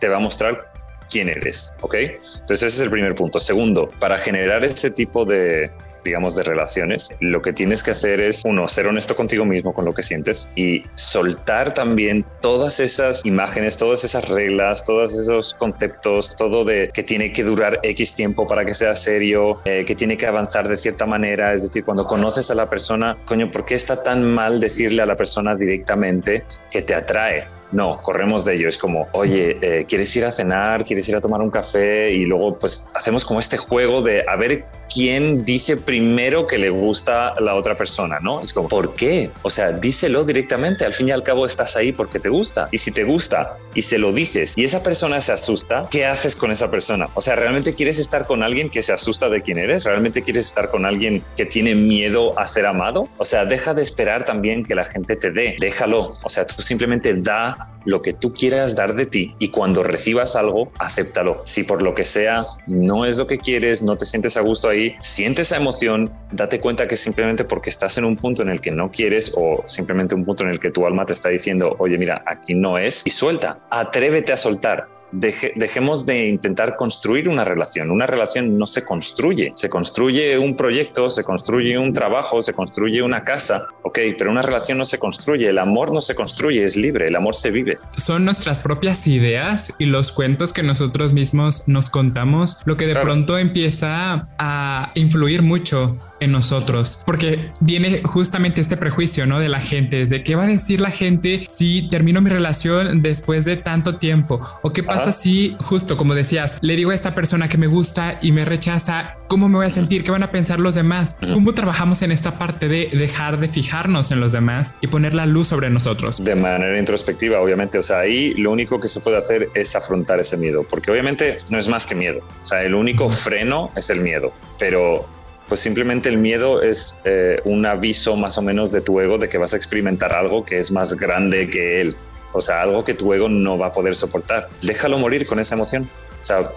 te 0.00 0.08
va 0.08 0.16
a 0.16 0.20
mostrar 0.20 0.72
quién 1.10 1.28
eres, 1.28 1.72
¿ok? 1.82 1.94
Entonces 1.94 2.62
ese 2.62 2.66
es 2.66 2.80
el 2.80 2.90
primer 2.90 3.14
punto. 3.14 3.38
Segundo, 3.38 3.88
para 4.00 4.16
generar 4.16 4.64
ese 4.64 4.90
tipo 4.90 5.24
de, 5.24 5.70
digamos, 6.04 6.36
de 6.36 6.42
relaciones, 6.42 7.10
lo 7.20 7.42
que 7.42 7.52
tienes 7.52 7.82
que 7.82 7.92
hacer 7.92 8.20
es, 8.20 8.42
uno, 8.44 8.68
ser 8.68 8.86
honesto 8.86 9.16
contigo 9.16 9.44
mismo 9.44 9.72
con 9.72 9.84
lo 9.84 9.94
que 9.94 10.02
sientes 10.02 10.48
y 10.54 10.82
soltar 10.94 11.74
también 11.74 12.24
todas 12.40 12.80
esas 12.80 13.24
imágenes, 13.24 13.76
todas 13.76 14.04
esas 14.04 14.28
reglas, 14.28 14.84
todos 14.84 15.18
esos 15.18 15.54
conceptos, 15.54 16.36
todo 16.36 16.64
de 16.64 16.90
que 16.92 17.02
tiene 17.02 17.32
que 17.32 17.42
durar 17.42 17.80
X 17.82 18.14
tiempo 18.14 18.46
para 18.46 18.64
que 18.64 18.74
sea 18.74 18.94
serio, 18.94 19.60
eh, 19.64 19.84
que 19.84 19.94
tiene 19.94 20.16
que 20.16 20.26
avanzar 20.26 20.68
de 20.68 20.76
cierta 20.76 21.06
manera. 21.06 21.52
Es 21.52 21.62
decir, 21.62 21.84
cuando 21.84 22.04
conoces 22.04 22.50
a 22.50 22.54
la 22.54 22.68
persona, 22.68 23.16
coño, 23.24 23.50
¿por 23.50 23.64
qué 23.64 23.74
está 23.74 24.02
tan 24.02 24.24
mal 24.24 24.60
decirle 24.60 25.02
a 25.02 25.06
la 25.06 25.16
persona 25.16 25.56
directamente 25.56 26.44
que 26.70 26.82
te 26.82 26.94
atrae? 26.94 27.46
No, 27.74 28.00
corremos 28.02 28.44
de 28.44 28.54
ello. 28.54 28.68
Es 28.68 28.78
como, 28.78 29.08
oye, 29.14 29.58
eh, 29.60 29.84
¿quieres 29.88 30.14
ir 30.16 30.24
a 30.24 30.30
cenar? 30.30 30.84
¿Quieres 30.84 31.08
ir 31.08 31.16
a 31.16 31.20
tomar 31.20 31.40
un 31.40 31.50
café? 31.50 32.12
Y 32.12 32.24
luego, 32.24 32.56
pues, 32.56 32.88
hacemos 32.94 33.24
como 33.24 33.40
este 33.40 33.56
juego 33.56 34.00
de 34.00 34.24
a 34.28 34.36
ver 34.36 34.64
quién 34.92 35.44
dice 35.44 35.76
primero 35.76 36.46
que 36.46 36.56
le 36.56 36.70
gusta 36.70 37.34
la 37.40 37.56
otra 37.56 37.74
persona, 37.76 38.20
¿no? 38.20 38.40
Es 38.40 38.52
como, 38.52 38.68
¿por 38.68 38.94
qué? 38.94 39.32
O 39.42 39.50
sea, 39.50 39.72
díselo 39.72 40.22
directamente. 40.24 40.84
Al 40.84 40.92
fin 40.92 41.08
y 41.08 41.10
al 41.10 41.24
cabo 41.24 41.46
estás 41.46 41.76
ahí 41.76 41.90
porque 41.92 42.20
te 42.20 42.28
gusta. 42.28 42.68
Y 42.70 42.78
si 42.78 42.92
te 42.92 43.02
gusta 43.02 43.56
y 43.74 43.82
se 43.82 43.98
lo 43.98 44.12
dices 44.12 44.54
y 44.56 44.64
esa 44.64 44.82
persona 44.82 45.20
se 45.20 45.32
asusta, 45.32 45.82
¿qué 45.90 46.06
haces 46.06 46.36
con 46.36 46.52
esa 46.52 46.70
persona? 46.70 47.08
O 47.14 47.20
sea, 47.20 47.34
¿realmente 47.34 47.74
quieres 47.74 47.98
estar 47.98 48.26
con 48.26 48.44
alguien 48.44 48.70
que 48.70 48.84
se 48.84 48.92
asusta 48.92 49.28
de 49.28 49.42
quién 49.42 49.58
eres? 49.58 49.84
¿Realmente 49.84 50.22
quieres 50.22 50.46
estar 50.46 50.70
con 50.70 50.86
alguien 50.86 51.24
que 51.36 51.46
tiene 51.46 51.74
miedo 51.74 52.38
a 52.38 52.46
ser 52.46 52.66
amado? 52.66 53.08
O 53.18 53.24
sea, 53.24 53.44
deja 53.44 53.74
de 53.74 53.82
esperar 53.82 54.24
también 54.24 54.64
que 54.64 54.76
la 54.76 54.84
gente 54.84 55.16
te 55.16 55.32
dé. 55.32 55.56
Déjalo. 55.58 56.12
O 56.22 56.28
sea, 56.28 56.46
tú 56.46 56.62
simplemente 56.62 57.14
da 57.14 57.63
lo 57.86 58.00
que 58.00 58.12
tú 58.12 58.32
quieras 58.32 58.76
dar 58.76 58.94
de 58.94 59.06
ti 59.06 59.34
y 59.38 59.48
cuando 59.48 59.82
recibas 59.82 60.36
algo, 60.36 60.72
acéptalo. 60.78 61.42
Si 61.44 61.64
por 61.64 61.82
lo 61.82 61.94
que 61.94 62.04
sea 62.04 62.46
no 62.66 63.04
es 63.04 63.18
lo 63.18 63.26
que 63.26 63.38
quieres, 63.38 63.82
no 63.82 63.96
te 63.96 64.06
sientes 64.06 64.36
a 64.36 64.40
gusto 64.40 64.68
ahí, 64.68 64.74
ahí, 64.74 64.96
siente 65.00 65.42
esa 65.42 65.56
emoción, 65.56 66.12
date 66.32 66.60
cuenta 66.60 66.86
que 66.86 66.96
simplemente 66.96 67.44
porque 67.44 67.70
estás 67.70 67.96
en 67.98 68.04
un 68.04 68.16
punto 68.16 68.42
en 68.42 68.48
el 68.48 68.60
que 68.60 68.70
no 68.70 68.90
quieres 68.90 69.32
o 69.36 69.62
simplemente 69.66 70.14
un 70.14 70.24
punto 70.24 70.44
en 70.44 70.50
el 70.50 70.60
que 70.60 70.70
tu 70.70 70.86
alma 70.86 71.06
te 71.06 71.12
está 71.12 71.28
diciendo, 71.30 71.76
oye, 71.78 71.96
mira, 71.98 72.22
aquí 72.26 72.54
no 72.54 72.78
es, 72.78 73.02
y 73.06 73.10
suelta, 73.10 73.58
atrévete 73.70 74.32
a 74.32 74.36
soltar 74.36 74.88
dejemos 75.14 76.06
de 76.06 76.28
intentar 76.28 76.76
construir 76.76 77.28
una 77.28 77.44
relación. 77.44 77.90
Una 77.90 78.06
relación 78.06 78.58
no 78.58 78.66
se 78.66 78.84
construye. 78.84 79.52
Se 79.54 79.68
construye 79.68 80.38
un 80.38 80.56
proyecto, 80.56 81.10
se 81.10 81.24
construye 81.24 81.78
un 81.78 81.92
trabajo, 81.92 82.42
se 82.42 82.52
construye 82.52 83.02
una 83.02 83.24
casa. 83.24 83.66
Ok, 83.82 83.98
pero 84.18 84.30
una 84.30 84.42
relación 84.42 84.78
no 84.78 84.84
se 84.84 84.98
construye. 84.98 85.48
El 85.48 85.58
amor 85.58 85.92
no 85.92 86.00
se 86.00 86.14
construye, 86.14 86.64
es 86.64 86.76
libre. 86.76 87.06
El 87.06 87.16
amor 87.16 87.34
se 87.34 87.50
vive. 87.50 87.78
Son 87.96 88.24
nuestras 88.24 88.60
propias 88.60 89.06
ideas 89.06 89.74
y 89.78 89.86
los 89.86 90.12
cuentos 90.12 90.52
que 90.52 90.62
nosotros 90.62 91.12
mismos 91.12 91.68
nos 91.68 91.90
contamos 91.90 92.58
lo 92.64 92.76
que 92.76 92.86
de 92.86 92.94
pronto 92.94 93.38
empieza 93.38 94.28
a 94.38 94.92
influir 94.94 95.42
mucho 95.42 95.96
en 96.24 96.32
nosotros, 96.32 97.02
porque 97.06 97.50
viene 97.60 98.02
justamente 98.04 98.60
este 98.60 98.76
prejuicio, 98.76 99.26
¿no? 99.26 99.38
De 99.38 99.48
la 99.48 99.60
gente, 99.60 100.02
es 100.02 100.10
de 100.10 100.22
qué 100.22 100.36
va 100.36 100.44
a 100.44 100.46
decir 100.46 100.80
la 100.80 100.90
gente 100.90 101.44
si 101.48 101.88
termino 101.90 102.20
mi 102.20 102.30
relación 102.30 103.02
después 103.02 103.44
de 103.44 103.56
tanto 103.56 103.96
tiempo, 103.96 104.40
o 104.62 104.72
qué 104.72 104.82
pasa 104.82 105.12
si 105.12 105.56
justo 105.58 105.96
como 105.96 106.14
decías, 106.14 106.58
le 106.60 106.76
digo 106.76 106.90
a 106.90 106.94
esta 106.94 107.14
persona 107.14 107.48
que 107.48 107.58
me 107.58 107.66
gusta 107.66 108.18
y 108.22 108.32
me 108.32 108.44
rechaza, 108.44 109.16
¿cómo 109.28 109.48
me 109.48 109.56
voy 109.56 109.66
a 109.66 109.70
sentir? 109.70 110.04
¿Qué 110.04 110.10
van 110.10 110.22
a 110.22 110.30
pensar 110.30 110.60
los 110.60 110.74
demás? 110.74 111.16
¿Cómo 111.20 111.52
trabajamos 111.52 112.02
en 112.02 112.12
esta 112.12 112.38
parte 112.38 112.68
de 112.68 112.90
dejar 112.92 113.38
de 113.38 113.48
fijarnos 113.48 114.10
en 114.10 114.20
los 114.20 114.32
demás 114.32 114.76
y 114.80 114.88
poner 114.88 115.14
la 115.14 115.26
luz 115.26 115.48
sobre 115.48 115.70
nosotros? 115.70 116.18
De 116.18 116.34
manera 116.34 116.78
introspectiva, 116.78 117.40
obviamente, 117.40 117.78
o 117.78 117.82
sea, 117.82 118.00
ahí 118.00 118.34
lo 118.34 118.50
único 118.50 118.80
que 118.80 118.88
se 118.88 119.00
puede 119.00 119.18
hacer 119.18 119.48
es 119.54 119.76
afrontar 119.76 120.20
ese 120.20 120.36
miedo, 120.36 120.66
porque 120.68 120.90
obviamente 120.90 121.40
no 121.48 121.58
es 121.58 121.68
más 121.68 121.86
que 121.86 121.94
miedo, 121.94 122.20
o 122.42 122.46
sea, 122.46 122.62
el 122.62 122.74
único 122.74 123.08
freno 123.10 123.70
es 123.76 123.90
el 123.90 124.00
miedo, 124.00 124.32
pero 124.58 125.06
pues 125.48 125.60
simplemente 125.60 126.08
el 126.08 126.18
miedo 126.18 126.62
es 126.62 127.00
eh, 127.04 127.40
un 127.44 127.66
aviso 127.66 128.16
más 128.16 128.38
o 128.38 128.42
menos 128.42 128.72
de 128.72 128.80
tu 128.80 129.00
ego 129.00 129.18
de 129.18 129.28
que 129.28 129.38
vas 129.38 129.54
a 129.54 129.56
experimentar 129.56 130.12
algo 130.12 130.44
que 130.44 130.58
es 130.58 130.70
más 130.72 130.94
grande 130.94 131.48
que 131.50 131.80
él. 131.80 131.96
O 132.32 132.40
sea, 132.40 132.62
algo 132.62 132.84
que 132.84 132.94
tu 132.94 133.12
ego 133.12 133.28
no 133.28 133.56
va 133.58 133.66
a 133.66 133.72
poder 133.72 133.94
soportar. 133.94 134.48
Déjalo 134.62 134.98
morir 134.98 135.26
con 135.26 135.38
esa 135.38 135.54
emoción. 135.54 135.88
O 136.20 136.24
sea, 136.24 136.50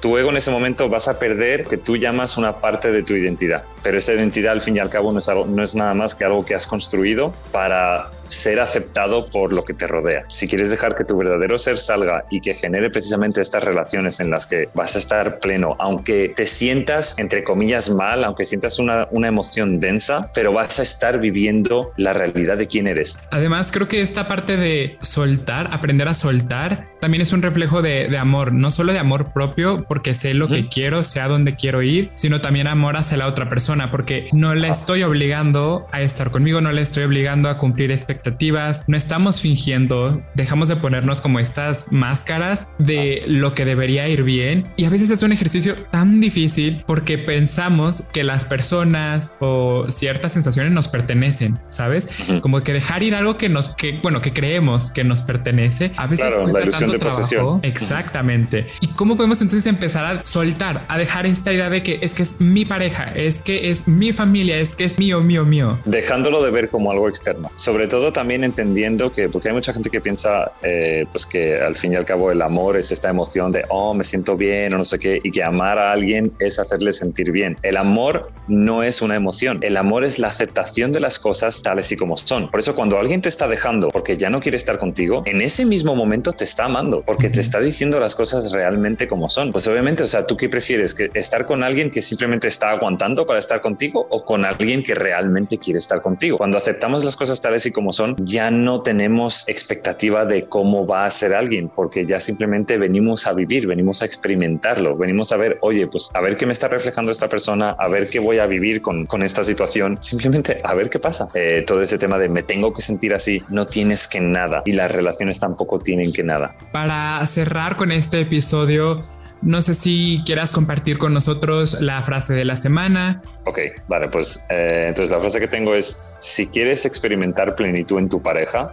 tu 0.00 0.18
ego 0.18 0.30
en 0.30 0.36
ese 0.36 0.50
momento 0.50 0.88
vas 0.88 1.08
a 1.08 1.18
perder 1.18 1.64
que 1.64 1.76
tú 1.76 1.96
llamas 1.96 2.36
una 2.36 2.60
parte 2.60 2.92
de 2.92 3.02
tu 3.02 3.14
identidad. 3.14 3.64
Pero 3.82 3.98
esa 3.98 4.12
identidad 4.12 4.52
al 4.52 4.60
fin 4.60 4.76
y 4.76 4.78
al 4.78 4.90
cabo 4.90 5.12
no 5.12 5.18
es, 5.18 5.28
no 5.28 5.62
es 5.62 5.74
nada 5.74 5.94
más 5.94 6.14
que 6.14 6.24
algo 6.24 6.44
que 6.44 6.54
has 6.54 6.66
construido 6.66 7.32
para 7.50 8.10
ser 8.32 8.60
aceptado 8.60 9.28
por 9.28 9.52
lo 9.52 9.64
que 9.64 9.74
te 9.74 9.86
rodea. 9.86 10.24
Si 10.28 10.48
quieres 10.48 10.70
dejar 10.70 10.94
que 10.94 11.04
tu 11.04 11.16
verdadero 11.16 11.58
ser 11.58 11.78
salga 11.78 12.24
y 12.30 12.40
que 12.40 12.54
genere 12.54 12.90
precisamente 12.90 13.40
estas 13.40 13.62
relaciones 13.62 14.20
en 14.20 14.30
las 14.30 14.46
que 14.46 14.68
vas 14.74 14.96
a 14.96 14.98
estar 14.98 15.38
pleno, 15.38 15.76
aunque 15.78 16.32
te 16.34 16.46
sientas, 16.46 17.18
entre 17.18 17.44
comillas, 17.44 17.90
mal, 17.90 18.24
aunque 18.24 18.44
sientas 18.44 18.78
una, 18.78 19.06
una 19.10 19.28
emoción 19.28 19.80
densa, 19.80 20.30
pero 20.34 20.52
vas 20.52 20.78
a 20.80 20.82
estar 20.82 21.20
viviendo 21.20 21.92
la 21.96 22.12
realidad 22.12 22.56
de 22.56 22.66
quién 22.66 22.86
eres. 22.86 23.20
Además, 23.30 23.70
creo 23.70 23.88
que 23.88 24.00
esta 24.00 24.28
parte 24.28 24.56
de 24.56 24.98
soltar, 25.02 25.68
aprender 25.72 26.08
a 26.08 26.14
soltar, 26.14 26.88
también 27.00 27.20
es 27.20 27.32
un 27.32 27.42
reflejo 27.42 27.82
de, 27.82 28.08
de 28.08 28.18
amor, 28.18 28.52
no 28.52 28.70
solo 28.70 28.92
de 28.92 28.98
amor 28.98 29.32
propio, 29.32 29.71
porque 29.88 30.14
sé 30.14 30.34
lo 30.34 30.48
que 30.48 30.68
quiero, 30.68 31.04
sé 31.04 31.20
a 31.20 31.28
dónde 31.28 31.54
quiero 31.54 31.82
ir, 31.82 32.10
sino 32.14 32.40
también 32.40 32.66
amor 32.66 32.96
hacia 32.96 33.16
la 33.16 33.26
otra 33.26 33.48
persona, 33.48 33.90
porque 33.90 34.26
no 34.32 34.54
le 34.54 34.68
estoy 34.68 35.02
obligando 35.02 35.86
a 35.92 36.02
estar 36.02 36.30
conmigo, 36.30 36.60
no 36.60 36.72
le 36.72 36.82
estoy 36.82 37.04
obligando 37.04 37.48
a 37.48 37.58
cumplir 37.58 37.90
expectativas 37.90 38.42
no 38.86 38.96
estamos 38.96 39.40
fingiendo, 39.40 40.22
dejamos 40.34 40.68
de 40.68 40.76
ponernos 40.76 41.20
como 41.20 41.38
estas 41.38 41.92
máscaras 41.92 42.70
de 42.78 43.24
lo 43.26 43.54
que 43.54 43.64
debería 43.64 44.08
ir 44.08 44.22
bien 44.22 44.68
y 44.76 44.84
a 44.84 44.90
veces 44.90 45.10
es 45.10 45.22
un 45.22 45.32
ejercicio 45.32 45.76
tan 45.90 46.20
difícil 46.20 46.82
porque 46.86 47.18
pensamos 47.18 48.02
que 48.12 48.24
las 48.24 48.44
personas 48.44 49.36
o 49.40 49.86
ciertas 49.88 50.32
sensaciones 50.32 50.72
nos 50.72 50.88
pertenecen, 50.88 51.58
¿sabes? 51.68 52.08
Como 52.42 52.62
que 52.62 52.72
dejar 52.72 53.02
ir 53.02 53.14
algo 53.14 53.36
que 53.36 53.48
nos, 53.48 53.70
que 53.70 53.98
bueno, 54.02 54.20
que 54.20 54.32
creemos 54.32 54.90
que 54.90 55.04
nos 55.04 55.22
pertenece, 55.22 55.92
a 55.96 56.06
veces 56.06 56.34
cuesta 56.34 56.68
tanto 56.70 56.98
trabajo. 56.98 57.60
Exactamente. 57.62 58.66
¿Y 58.80 58.88
cómo 58.88 59.16
podemos 59.16 59.40
entonces 59.40 59.61
empezar 59.66 60.04
a 60.04 60.26
soltar, 60.26 60.84
a 60.88 60.98
dejar 60.98 61.26
esta 61.26 61.52
idea 61.52 61.70
de 61.70 61.82
que 61.82 61.98
es 62.02 62.14
que 62.14 62.22
es 62.22 62.40
mi 62.40 62.64
pareja, 62.64 63.12
es 63.14 63.42
que 63.42 63.70
es 63.70 63.88
mi 63.88 64.12
familia, 64.12 64.58
es 64.58 64.74
que 64.74 64.84
es 64.84 64.98
mío, 64.98 65.20
mío, 65.20 65.44
mío? 65.44 65.78
Dejándolo 65.84 66.42
de 66.42 66.50
ver 66.50 66.68
como 66.68 66.90
algo 66.90 67.08
externo. 67.08 67.50
Sobre 67.56 67.88
todo 67.88 68.12
también 68.12 68.44
entendiendo 68.44 69.12
que, 69.12 69.28
porque 69.28 69.48
hay 69.48 69.54
mucha 69.54 69.72
gente 69.72 69.90
que 69.90 70.00
piensa, 70.00 70.52
eh, 70.62 71.06
pues 71.10 71.26
que 71.26 71.60
al 71.60 71.76
fin 71.76 71.92
y 71.92 71.96
al 71.96 72.04
cabo 72.04 72.30
el 72.30 72.42
amor 72.42 72.76
es 72.76 72.92
esta 72.92 73.10
emoción 73.10 73.52
de, 73.52 73.64
oh, 73.68 73.94
me 73.94 74.04
siento 74.04 74.36
bien 74.36 74.74
o 74.74 74.78
no 74.78 74.84
sé 74.84 74.98
qué, 74.98 75.20
y 75.22 75.30
que 75.30 75.42
amar 75.42 75.78
a 75.78 75.92
alguien 75.92 76.32
es 76.38 76.58
hacerle 76.58 76.92
sentir 76.92 77.32
bien. 77.32 77.56
El 77.62 77.76
amor 77.76 78.32
no 78.48 78.82
es 78.82 79.02
una 79.02 79.16
emoción, 79.16 79.58
el 79.62 79.76
amor 79.76 80.04
es 80.04 80.18
la 80.18 80.28
aceptación 80.28 80.92
de 80.92 81.00
las 81.00 81.18
cosas 81.18 81.62
tales 81.62 81.90
y 81.92 81.96
como 81.96 82.16
son. 82.16 82.50
Por 82.50 82.60
eso 82.60 82.74
cuando 82.74 82.98
alguien 82.98 83.20
te 83.20 83.28
está 83.28 83.48
dejando 83.48 83.88
porque 83.88 84.16
ya 84.16 84.30
no 84.30 84.40
quiere 84.40 84.56
estar 84.56 84.78
contigo, 84.78 85.22
en 85.26 85.42
ese 85.42 85.64
mismo 85.64 85.94
momento 85.94 86.32
te 86.32 86.44
está 86.44 86.64
amando, 86.64 87.02
porque 87.02 87.28
te 87.28 87.40
está 87.40 87.60
diciendo 87.60 88.00
las 88.00 88.16
cosas 88.16 88.52
realmente 88.52 89.08
como 89.08 89.28
son. 89.28 89.51
Pues 89.52 89.68
obviamente, 89.68 90.02
o 90.02 90.06
sea, 90.06 90.26
¿tú 90.26 90.36
qué 90.36 90.48
prefieres? 90.48 90.94
¿Que 90.94 91.10
¿Estar 91.14 91.46
con 91.46 91.62
alguien 91.62 91.90
que 91.90 92.00
simplemente 92.00 92.48
está 92.48 92.70
aguantando 92.70 93.26
para 93.26 93.38
estar 93.38 93.60
contigo 93.60 94.06
o 94.10 94.24
con 94.24 94.44
alguien 94.44 94.82
que 94.82 94.94
realmente 94.94 95.58
quiere 95.58 95.78
estar 95.78 96.00
contigo? 96.00 96.38
Cuando 96.38 96.58
aceptamos 96.58 97.04
las 97.04 97.16
cosas 97.16 97.40
tales 97.42 97.66
y 97.66 97.70
como 97.70 97.92
son, 97.92 98.16
ya 98.18 98.50
no 98.50 98.82
tenemos 98.82 99.44
expectativa 99.46 100.24
de 100.24 100.46
cómo 100.46 100.86
va 100.86 101.04
a 101.04 101.10
ser 101.10 101.34
alguien, 101.34 101.68
porque 101.68 102.06
ya 102.06 102.18
simplemente 102.18 102.78
venimos 102.78 103.26
a 103.26 103.32
vivir, 103.32 103.66
venimos 103.66 104.02
a 104.02 104.06
experimentarlo, 104.06 104.96
venimos 104.96 105.32
a 105.32 105.36
ver, 105.36 105.58
oye, 105.60 105.86
pues 105.86 106.10
a 106.14 106.20
ver 106.20 106.36
qué 106.36 106.46
me 106.46 106.52
está 106.52 106.68
reflejando 106.68 107.12
esta 107.12 107.28
persona, 107.28 107.76
a 107.78 107.88
ver 107.88 108.08
qué 108.08 108.18
voy 108.18 108.38
a 108.38 108.46
vivir 108.46 108.80
con, 108.80 109.06
con 109.06 109.22
esta 109.22 109.44
situación, 109.44 109.98
simplemente 110.00 110.58
a 110.64 110.74
ver 110.74 110.88
qué 110.88 110.98
pasa. 110.98 111.28
Eh, 111.34 111.64
todo 111.66 111.82
ese 111.82 111.98
tema 111.98 112.18
de 112.18 112.28
me 112.28 112.42
tengo 112.42 112.72
que 112.72 112.82
sentir 112.82 113.14
así, 113.14 113.42
no 113.48 113.66
tienes 113.66 114.08
que 114.08 114.20
nada 114.20 114.62
y 114.64 114.72
las 114.72 114.90
relaciones 114.90 115.40
tampoco 115.40 115.78
tienen 115.78 116.12
que 116.12 116.22
nada. 116.22 116.54
Para 116.72 117.24
cerrar 117.26 117.76
con 117.76 117.92
este 117.92 118.20
episodio, 118.20 119.02
no 119.42 119.60
sé 119.60 119.74
si 119.74 120.22
quieras 120.24 120.52
compartir 120.52 120.98
con 120.98 121.12
nosotros 121.12 121.80
la 121.80 122.02
frase 122.02 122.32
de 122.34 122.44
la 122.44 122.56
semana. 122.56 123.20
Ok, 123.44 123.58
vale, 123.88 124.08
pues 124.08 124.46
eh, 124.50 124.84
entonces 124.88 125.12
la 125.12 125.20
frase 125.20 125.40
que 125.40 125.48
tengo 125.48 125.74
es, 125.74 126.04
si 126.18 126.46
quieres 126.46 126.86
experimentar 126.86 127.54
plenitud 127.54 127.98
en 127.98 128.08
tu 128.08 128.22
pareja, 128.22 128.72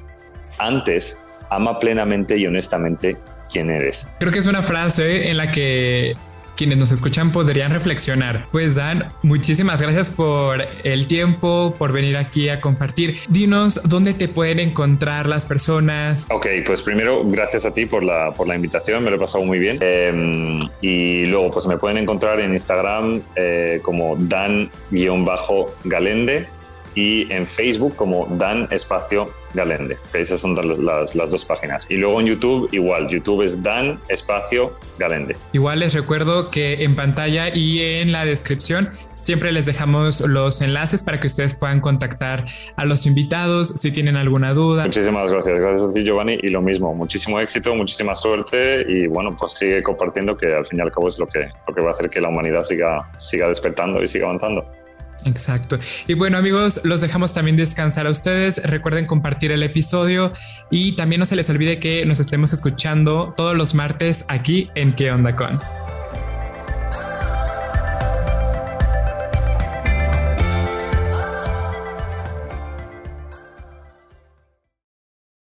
antes 0.59 1.25
ama 1.49 1.79
plenamente 1.79 2.37
y 2.37 2.45
honestamente 2.45 3.17
quién 3.51 3.69
eres. 3.69 4.11
Creo 4.19 4.31
que 4.31 4.39
es 4.39 4.47
una 4.47 4.61
frase 4.61 5.29
en 5.29 5.37
la 5.37 5.51
que 5.51 6.15
quienes 6.59 6.77
nos 6.77 6.91
escuchan 6.91 7.31
podrían 7.31 7.71
reflexionar. 7.71 8.45
Pues 8.51 8.75
Dan, 8.75 9.13
muchísimas 9.23 9.81
gracias 9.81 10.09
por 10.09 10.61
el 10.83 11.07
tiempo, 11.07 11.73
por 11.77 11.93
venir 11.93 12.17
aquí 12.17 12.49
a 12.49 12.59
compartir. 12.59 13.15
Dinos 13.29 13.79
dónde 13.85 14.13
te 14.13 14.27
pueden 14.27 14.59
encontrar 14.59 15.25
las 15.27 15.45
personas. 15.45 16.27
Ok, 16.29 16.47
pues 16.65 16.81
primero 16.81 17.23
gracias 17.23 17.65
a 17.65 17.71
ti 17.71 17.85
por 17.85 18.03
la, 18.03 18.33
por 18.33 18.45
la 18.45 18.55
invitación, 18.55 19.05
me 19.05 19.09
lo 19.09 19.15
he 19.15 19.19
pasado 19.19 19.45
muy 19.45 19.57
bien. 19.57 19.77
Em, 19.79 20.59
y 20.81 21.27
luego 21.27 21.49
pues 21.49 21.65
me 21.65 21.77
pueden 21.77 21.95
encontrar 21.95 22.41
en 22.41 22.51
Instagram 22.51 23.21
eh, 23.37 23.79
como 23.81 24.17
Dan-Galende 24.17 25.39
y 26.95 27.31
en 27.33 27.45
Facebook 27.45 27.95
como 27.95 28.27
Dan 28.37 28.67
Espacio 28.71 29.29
Galende. 29.53 29.97
Esas 30.13 30.41
son 30.41 30.55
las, 30.55 31.15
las, 31.15 31.31
dos 31.31 31.45
páginas. 31.45 31.89
Y 31.89 31.95
luego 31.95 32.19
en 32.19 32.27
YouTube, 32.27 32.69
igual, 32.71 33.07
YouTube 33.09 33.41
es 33.41 33.61
Dan 33.63 33.99
Espacio 34.07 34.73
Galende. 34.97 35.35
Igual 35.53 35.79
les 35.79 35.93
recuerdo 35.93 36.51
que 36.51 36.83
en 36.83 36.95
pantalla 36.95 37.49
y 37.49 37.81
en 37.81 38.11
la 38.11 38.25
descripción 38.25 38.91
siempre 39.13 39.51
les 39.51 39.65
dejamos 39.65 40.21
los 40.21 40.61
enlaces 40.61 41.03
para 41.03 41.19
que 41.19 41.27
ustedes 41.27 41.55
puedan 41.55 41.81
contactar 41.81 42.45
a 42.75 42.85
los 42.85 43.05
invitados 43.05 43.69
si 43.69 43.91
tienen 43.91 44.15
alguna 44.15 44.53
duda. 44.53 44.83
Muchísimas 44.83 45.31
gracias. 45.31 45.59
Gracias 45.59 45.89
a 45.89 45.93
ti, 45.93 46.03
Giovanni. 46.03 46.37
Y 46.41 46.49
lo 46.49 46.61
mismo, 46.61 46.93
muchísimo 46.93 47.39
éxito, 47.39 47.73
muchísima 47.75 48.13
suerte 48.15 48.85
y 48.87 49.07
bueno, 49.07 49.35
pues 49.35 49.53
sigue 49.53 49.81
compartiendo 49.81 50.37
que 50.37 50.53
al 50.53 50.65
fin 50.65 50.79
y 50.79 50.81
al 50.81 50.91
cabo 50.91 51.07
es 51.07 51.19
lo 51.19 51.27
que, 51.27 51.49
lo 51.67 51.73
que 51.73 51.81
va 51.81 51.89
a 51.89 51.91
hacer 51.91 52.09
que 52.09 52.21
la 52.21 52.29
humanidad 52.29 52.63
siga, 52.63 53.09
siga 53.17 53.47
despertando 53.47 54.01
y 54.03 54.07
siga 54.07 54.25
avanzando. 54.25 54.65
Exacto. 55.25 55.79
Y 56.07 56.13
bueno 56.13 56.37
amigos, 56.37 56.81
los 56.83 57.01
dejamos 57.01 57.33
también 57.33 57.57
descansar 57.57 58.07
a 58.07 58.09
ustedes. 58.09 58.63
Recuerden 58.63 59.05
compartir 59.05 59.51
el 59.51 59.63
episodio 59.63 60.31
y 60.71 60.93
también 60.93 61.19
no 61.19 61.25
se 61.25 61.35
les 61.35 61.49
olvide 61.49 61.79
que 61.79 62.05
nos 62.05 62.19
estemos 62.19 62.53
escuchando 62.53 63.33
todos 63.35 63.55
los 63.55 63.73
martes 63.73 64.25
aquí 64.27 64.69
en 64.75 64.93
¿Qué 64.93 65.11
onda 65.11 65.35
con? 65.35 65.59